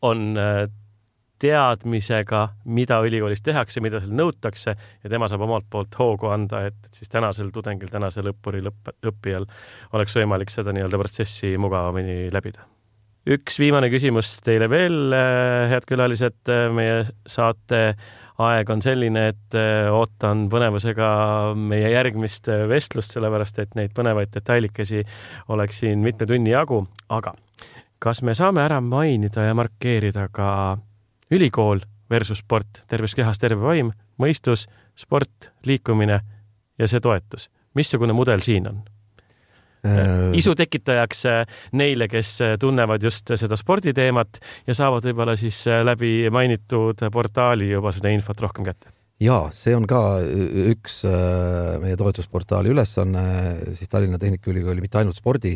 on 0.02 0.32
äh, 0.38 0.64
teadmisega, 1.44 2.48
mida 2.64 3.00
ülikoolis 3.04 3.42
tehakse, 3.44 3.82
mida 3.84 4.00
seal 4.00 4.14
nõutakse 4.16 4.74
ja 4.74 5.10
tema 5.10 5.28
saab 5.30 5.44
omalt 5.46 5.66
poolt 5.70 5.96
hoogu 5.98 6.30
anda, 6.32 6.64
et, 6.68 6.78
et 6.86 7.00
siis 7.00 7.10
tänasel 7.12 7.50
tudengil, 7.54 7.90
tänasel 7.92 8.30
õppuril, 8.32 8.70
õpp-, 8.70 8.94
õppijal 9.10 9.48
oleks 9.96 10.14
võimalik 10.20 10.52
seda 10.54 10.74
nii-öelda 10.74 11.00
protsessi 11.00 11.54
mugavamini 11.60 12.30
läbida. 12.32 12.64
üks 13.24 13.58
viimane 13.58 13.88
küsimus 13.92 14.36
teile 14.44 14.68
veel, 14.70 15.12
äh, 15.16 15.70
head 15.72 15.88
külalised, 15.88 16.40
äh, 16.48 16.68
meie 16.72 17.02
saate 17.26 17.84
aeg 18.42 18.70
on 18.70 18.82
selline, 18.82 19.28
et 19.30 19.56
äh, 19.58 19.86
ootan 19.94 20.48
põnevusega 20.50 21.08
meie 21.58 21.90
järgmist 21.92 22.48
äh, 22.50 22.64
vestlust, 22.70 23.14
sellepärast 23.14 23.60
et 23.62 23.74
neid 23.78 23.94
põnevaid 23.94 24.32
detailikesi 24.34 25.04
oleks 25.54 25.82
siin 25.84 26.02
mitme 26.02 26.26
tunni 26.26 26.54
jagu, 26.54 26.82
aga 27.08 27.34
kas 28.04 28.22
me 28.26 28.34
saame 28.36 28.64
ära 28.64 28.80
mainida 28.84 29.46
ja 29.46 29.54
markeerida 29.56 30.26
ka 30.32 30.76
ülikool 31.32 31.80
versus 32.10 32.42
sport, 32.42 32.82
terves 32.88 33.14
kehas 33.16 33.40
terve 33.40 33.62
vaim, 33.62 33.92
mõistus, 34.20 34.66
sport, 34.98 35.52
liikumine 35.66 36.20
ja 36.78 36.88
see 36.90 37.00
toetus. 37.00 37.48
missugune 37.74 38.12
mudel 38.12 38.42
siin 38.42 38.68
on? 38.68 38.82
Äh, 39.84 40.32
isu 40.38 40.54
tekitajaks 40.56 41.26
äh, 41.28 41.42
neile, 41.76 42.08
kes 42.08 42.38
äh, 42.40 42.54
tunnevad 42.60 43.04
just 43.04 43.28
seda 43.36 43.56
sporditeemat 43.60 44.40
ja 44.64 44.76
saavad 44.76 45.04
võib-olla 45.04 45.34
siis 45.36 45.58
läbi 45.84 46.30
mainitud 46.32 47.04
portaali 47.12 47.68
juba 47.74 47.92
seda 47.92 48.12
infot 48.14 48.40
rohkem 48.40 48.64
kätte. 48.64 48.94
Ja 49.20 49.44
see 49.54 49.76
on 49.76 49.84
ka 49.88 50.00
üks 50.72 51.02
meie 51.84 51.94
toetusportaali 52.00 52.72
ülesanne 52.72 53.24
siis 53.76 53.92
Tallinna 53.92 54.18
Tehnikaülikooli 54.18 54.82
mitte 54.82 54.98
ainult 54.98 55.20
spordi, 55.20 55.52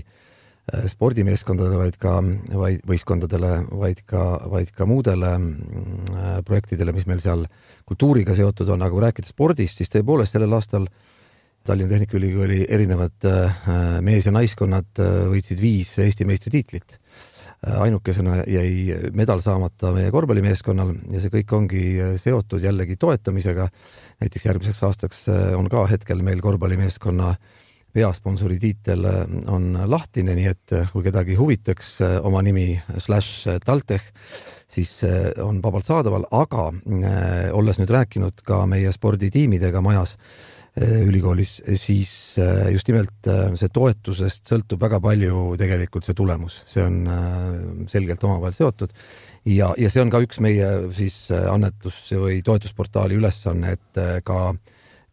spordimeeskondadele, 0.92 1.80
vaid 1.80 1.96
ka, 1.98 2.12
vaid 2.60 2.84
võistkondadele, 2.86 3.50
vaid 3.80 4.04
ka, 4.06 4.22
vaid 4.52 4.70
ka 4.76 4.86
muudele 4.86 5.32
projektidele, 6.46 6.94
mis 6.94 7.08
meil 7.10 7.24
seal 7.24 7.48
kultuuriga 7.88 8.36
seotud 8.38 8.70
on, 8.76 8.84
aga 8.84 8.94
kui 8.94 9.04
rääkida 9.08 9.32
spordist, 9.32 9.80
siis 9.80 9.90
tõepoolest 9.96 10.36
sellel 10.36 10.54
aastal 10.54 10.86
Tallinna 11.64 11.90
Tehnikaülikooli 11.90 12.66
erinevad 12.68 13.26
mees- 14.00 14.26
ja 14.26 14.32
naiskonnad 14.32 15.00
võitsid 15.32 15.60
viis 15.60 15.90
Eesti 16.00 16.24
meistritiitlit 16.24 16.98
ainukesena 17.66 18.42
jäi 18.46 18.98
medal 19.12 19.40
saamata 19.42 19.90
meie 19.94 20.10
korvpallimeeskonnal 20.14 20.92
ja 21.10 21.22
see 21.22 21.32
kõik 21.32 21.54
ongi 21.56 21.84
seotud 22.20 22.62
jällegi 22.62 22.96
toetamisega. 22.96 23.68
näiteks 24.20 24.44
järgmiseks 24.46 24.82
aastaks 24.82 25.24
on 25.56 25.68
ka 25.68 25.86
hetkel 25.86 26.22
meil 26.22 26.40
korvpallimeeskonna 26.40 27.34
peasponsori 27.92 28.58
tiitel 28.58 29.06
on 29.48 29.72
lahtine, 29.86 30.34
nii 30.36 30.46
et 30.46 30.74
kui 30.92 31.02
kedagi 31.02 31.34
huvitaks 31.34 31.96
oma 32.22 32.42
nimi 32.42 32.78
slaš 32.98 33.48
TalTech, 33.64 34.12
siis 34.68 35.00
on 35.42 35.62
vabalt 35.62 35.88
saadaval, 35.88 36.28
aga 36.30 36.68
olles 37.56 37.80
nüüd 37.80 37.90
rääkinud 37.90 38.44
ka 38.46 38.66
meie 38.70 38.92
sporditiimidega 38.92 39.82
majas 39.82 40.14
Äh, 40.18 40.57
ülikoolis, 40.78 41.58
siis 41.80 42.10
äh, 42.42 42.68
just 42.74 42.88
nimelt 42.90 43.28
äh, 43.30 43.48
see 43.58 43.70
toetusest 43.72 44.50
sõltub 44.50 44.82
väga 44.82 45.00
palju 45.02 45.54
tegelikult 45.60 46.08
see 46.08 46.16
tulemus, 46.18 46.60
see 46.68 46.84
on 46.84 46.98
selgelt 47.90 48.24
omavahel 48.24 48.56
seotud. 48.56 48.92
ja, 49.48 49.72
ja 49.78 49.90
see 49.90 50.02
on 50.02 50.12
ka 50.12 50.20
üks 50.24 50.40
meie 50.44 50.68
siis 50.96 51.28
annetus 51.32 52.00
või 52.12 52.42
toetusportaali 52.46 53.18
ülesanne, 53.18 53.74
et 53.78 54.02
ka, 54.24 54.40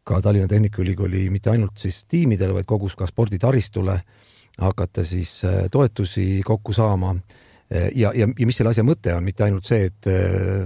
ka 0.04 0.22
Tallinna 0.22 0.50
Tehnikaülikooli 0.52 1.30
mitte 1.34 1.54
ainult 1.54 1.80
siis 1.82 2.04
tiimidele, 2.12 2.54
vaid 2.58 2.70
kogus 2.70 2.96
ka 2.96 3.08
sporditaristule 3.10 4.00
hakata 4.62 5.04
siis 5.04 5.42
toetusi 5.72 6.42
kokku 6.46 6.74
saama 6.74 7.16
ja, 7.96 8.12
ja, 8.16 8.28
ja 8.28 8.48
mis 8.48 8.58
selle 8.58 8.72
asja 8.72 8.84
mõte 8.86 9.14
on, 9.16 9.24
mitte 9.26 9.46
ainult 9.46 9.68
see, 9.68 9.90
et 9.90 10.10
äh, 10.12 10.66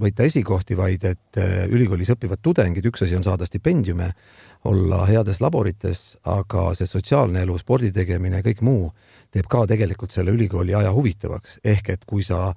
võita 0.00 0.26
esikohti, 0.28 0.76
vaid 0.78 1.04
et 1.08 1.40
äh, 1.40 1.64
ülikoolis 1.70 2.12
õppivad 2.14 2.42
tudengid, 2.44 2.86
üks 2.90 3.04
asi 3.06 3.16
on 3.18 3.26
saada 3.26 3.46
stipendiume, 3.48 4.10
olla 4.68 5.04
heades 5.06 5.42
laborites, 5.42 6.16
aga 6.26 6.72
see 6.74 6.88
sotsiaalne 6.90 7.44
elu, 7.46 7.58
spordi 7.60 7.92
tegemine 7.94 8.42
kõik 8.46 8.62
muu 8.66 8.88
teeb 9.34 9.46
ka 9.50 9.64
tegelikult 9.70 10.14
selle 10.14 10.34
ülikooli 10.34 10.74
aja 10.74 10.90
huvitavaks, 10.94 11.60
ehk 11.64 11.92
et 11.94 12.06
kui 12.08 12.24
sa 12.26 12.50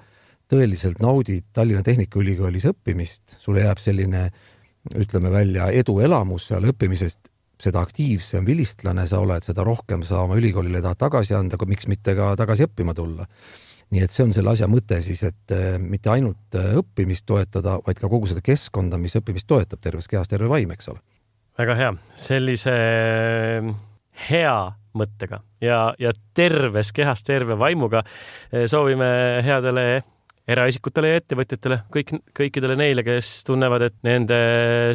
tõeliselt 0.51 0.99
naudid 1.03 1.51
Tallinna 1.53 1.83
Tehnikaülikoolis 1.85 2.65
õppimist, 2.71 3.37
sulle 3.39 3.67
jääb 3.67 3.79
selline 3.79 4.29
ütleme 4.97 5.31
välja 5.31 5.69
eduelamus 5.77 6.49
seal 6.49 6.65
õppimisest, 6.71 7.29
seda 7.61 7.83
aktiivsem 7.85 8.45
vilistlane 8.47 9.05
sa 9.07 9.19
oled, 9.21 9.45
seda 9.45 9.63
rohkem 9.63 10.01
sa 10.07 10.23
oma 10.25 10.39
ülikoolile 10.39 10.81
tahad 10.81 10.97
tagasi 10.97 11.37
anda, 11.37 11.59
miks 11.69 11.85
mitte 11.87 12.15
ka 12.17 12.33
tagasi 12.39 12.65
õppima 12.65 12.95
tulla 12.97 13.27
nii 13.91 14.03
et 14.05 14.13
see 14.13 14.25
on 14.25 14.33
selle 14.35 14.53
asja 14.53 14.69
mõte 14.71 15.01
siis, 15.03 15.21
et 15.27 15.55
äh, 15.55 15.75
mitte 15.79 16.11
ainult 16.13 16.57
äh, 16.57 16.73
õppimist 16.79 17.25
toetada, 17.29 17.77
vaid 17.85 17.99
ka 17.99 18.09
kogu 18.11 18.29
seda 18.29 18.43
keskkonda, 18.45 18.99
mis 19.01 19.17
õppimist 19.19 19.49
toetab, 19.49 19.81
terves 19.83 20.07
kehas 20.11 20.31
terve 20.31 20.49
vaim, 20.51 20.71
eks 20.75 20.91
ole. 20.93 21.01
väga 21.59 21.75
hea, 21.79 21.91
sellise 22.15 22.75
äh, 22.75 23.73
hea 24.29 24.55
mõttega 24.97 25.41
ja, 25.63 25.83
ja 25.99 26.11
terves 26.35 26.91
kehas 26.91 27.23
terve 27.23 27.55
vaimuga 27.55 28.01
soovime 28.67 29.07
headele 29.45 29.85
eraisikutele 30.51 31.13
ja 31.13 31.21
ettevõtjatele, 31.21 31.77
kõik, 31.93 32.11
kõikidele 32.35 32.75
neile, 32.75 33.05
kes 33.07 33.29
tunnevad, 33.47 33.85
et 33.87 33.95
nende 34.03 34.39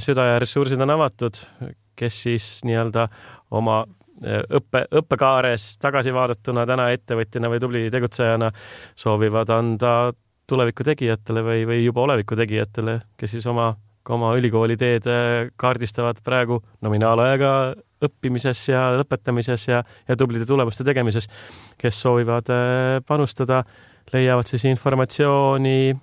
süda 0.05 0.35
ja 0.35 0.41
ressursid 0.43 0.81
on 0.85 0.93
avatud, 0.99 1.41
kes 1.97 2.19
siis 2.27 2.49
nii-öelda 2.69 3.07
oma 3.57 3.85
õppe, 4.25 4.87
õppekaares 5.01 5.75
tagasi 5.83 6.15
vaadatuna 6.15 6.67
täna 6.69 6.91
ettevõtjana 6.95 7.51
või 7.53 7.63
tubli 7.63 7.83
tegutsejana 7.93 8.51
soovivad 8.97 9.51
anda 9.53 9.97
tuleviku 10.47 10.87
tegijatele 10.87 11.43
või, 11.43 11.67
või 11.69 11.83
juba 11.85 12.07
oleviku 12.07 12.39
tegijatele, 12.39 13.01
kes 13.19 13.37
siis 13.37 13.47
oma, 13.51 13.73
oma 14.15 14.33
ülikooli 14.39 14.77
teed 14.79 15.09
kaardistavad 15.59 16.23
praegu 16.25 16.61
nominaalajaga 16.87 17.53
õppimises 18.07 18.67
ja 18.71 18.89
lõpetamises 18.99 19.69
ja, 19.71 19.83
ja 20.09 20.17
tublide 20.19 20.47
tulemuste 20.49 20.85
tegemises, 20.87 21.29
kes 21.81 22.01
soovivad 22.03 22.51
äh, 22.53 22.99
panustada, 23.07 23.63
leiavad 24.13 24.49
siis 24.49 24.67
informatsiooni 24.69 25.97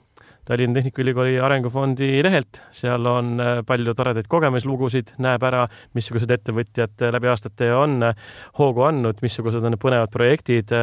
Tallinna 0.43 0.75
Tehnikaülikooli 0.75 1.37
Arengufondi 1.39 2.17
lehelt, 2.23 2.59
seal 2.75 3.05
on 3.07 3.37
äh, 3.39 3.61
palju 3.67 3.93
toredaid 3.95 4.27
kogemuslugusid, 4.27 5.13
näeb 5.23 5.43
ära, 5.47 5.61
missugused 5.95 6.31
ettevõtjad 6.35 7.05
äh, 7.05 7.13
läbi 7.15 7.29
aastate 7.31 7.69
on 7.71 8.09
äh, 8.09 8.25
hoogu 8.59 8.83
andnud, 8.83 9.21
missugused 9.23 9.63
on 9.63 9.79
põnevad 9.79 10.11
projektid, 10.11 10.73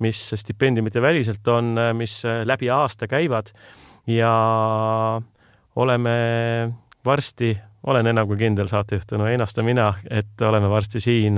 mis 0.00 0.24
stipendiumite 0.40 1.02
väliselt 1.04 1.48
on, 1.52 1.76
mis 1.98 2.22
läbi 2.48 2.70
aasta 2.72 3.08
käivad. 3.10 3.52
Ja 4.08 4.32
oleme 5.76 6.16
varsti 7.04 7.52
olen 7.86 8.08
enam 8.08 8.28
kui 8.30 8.40
kindel 8.40 8.70
saatejuht 8.70 9.10
Tõnu 9.12 9.28
Einasto 9.28 9.62
mina, 9.66 9.92
et 10.08 10.40
oleme 10.40 10.70
varsti 10.72 11.02
siin 11.02 11.36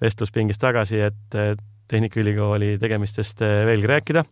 vestluspingis 0.00 0.60
tagasi, 0.62 1.02
et 1.10 1.38
Tehnikaülikooli 1.88 2.76
tegemistest 2.78 3.40
veelgi 3.42 3.90
rääkida. 3.90 4.24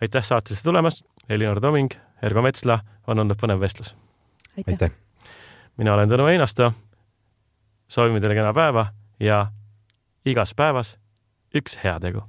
aitäh 0.00 0.22
saatesse 0.22 0.62
tulemast, 0.62 1.02
Elinor 1.28 1.60
Toming 1.60 1.96
Ergo 2.22 2.42
Metsla, 2.42 2.80
on 3.06 3.18
olnud 3.18 3.38
põnev 3.40 3.60
vestlus. 3.60 3.94
aitäh! 4.66 4.90
mina 5.76 5.94
olen 5.94 6.10
Tõnu 6.10 6.26
Einasto. 6.26 6.72
soovime 7.88 8.20
teile 8.20 8.34
kena 8.34 8.52
päeva 8.54 8.86
ja 9.20 9.46
igas 10.24 10.54
päevas 10.54 10.96
üks 11.54 11.78
heategu 11.84 12.22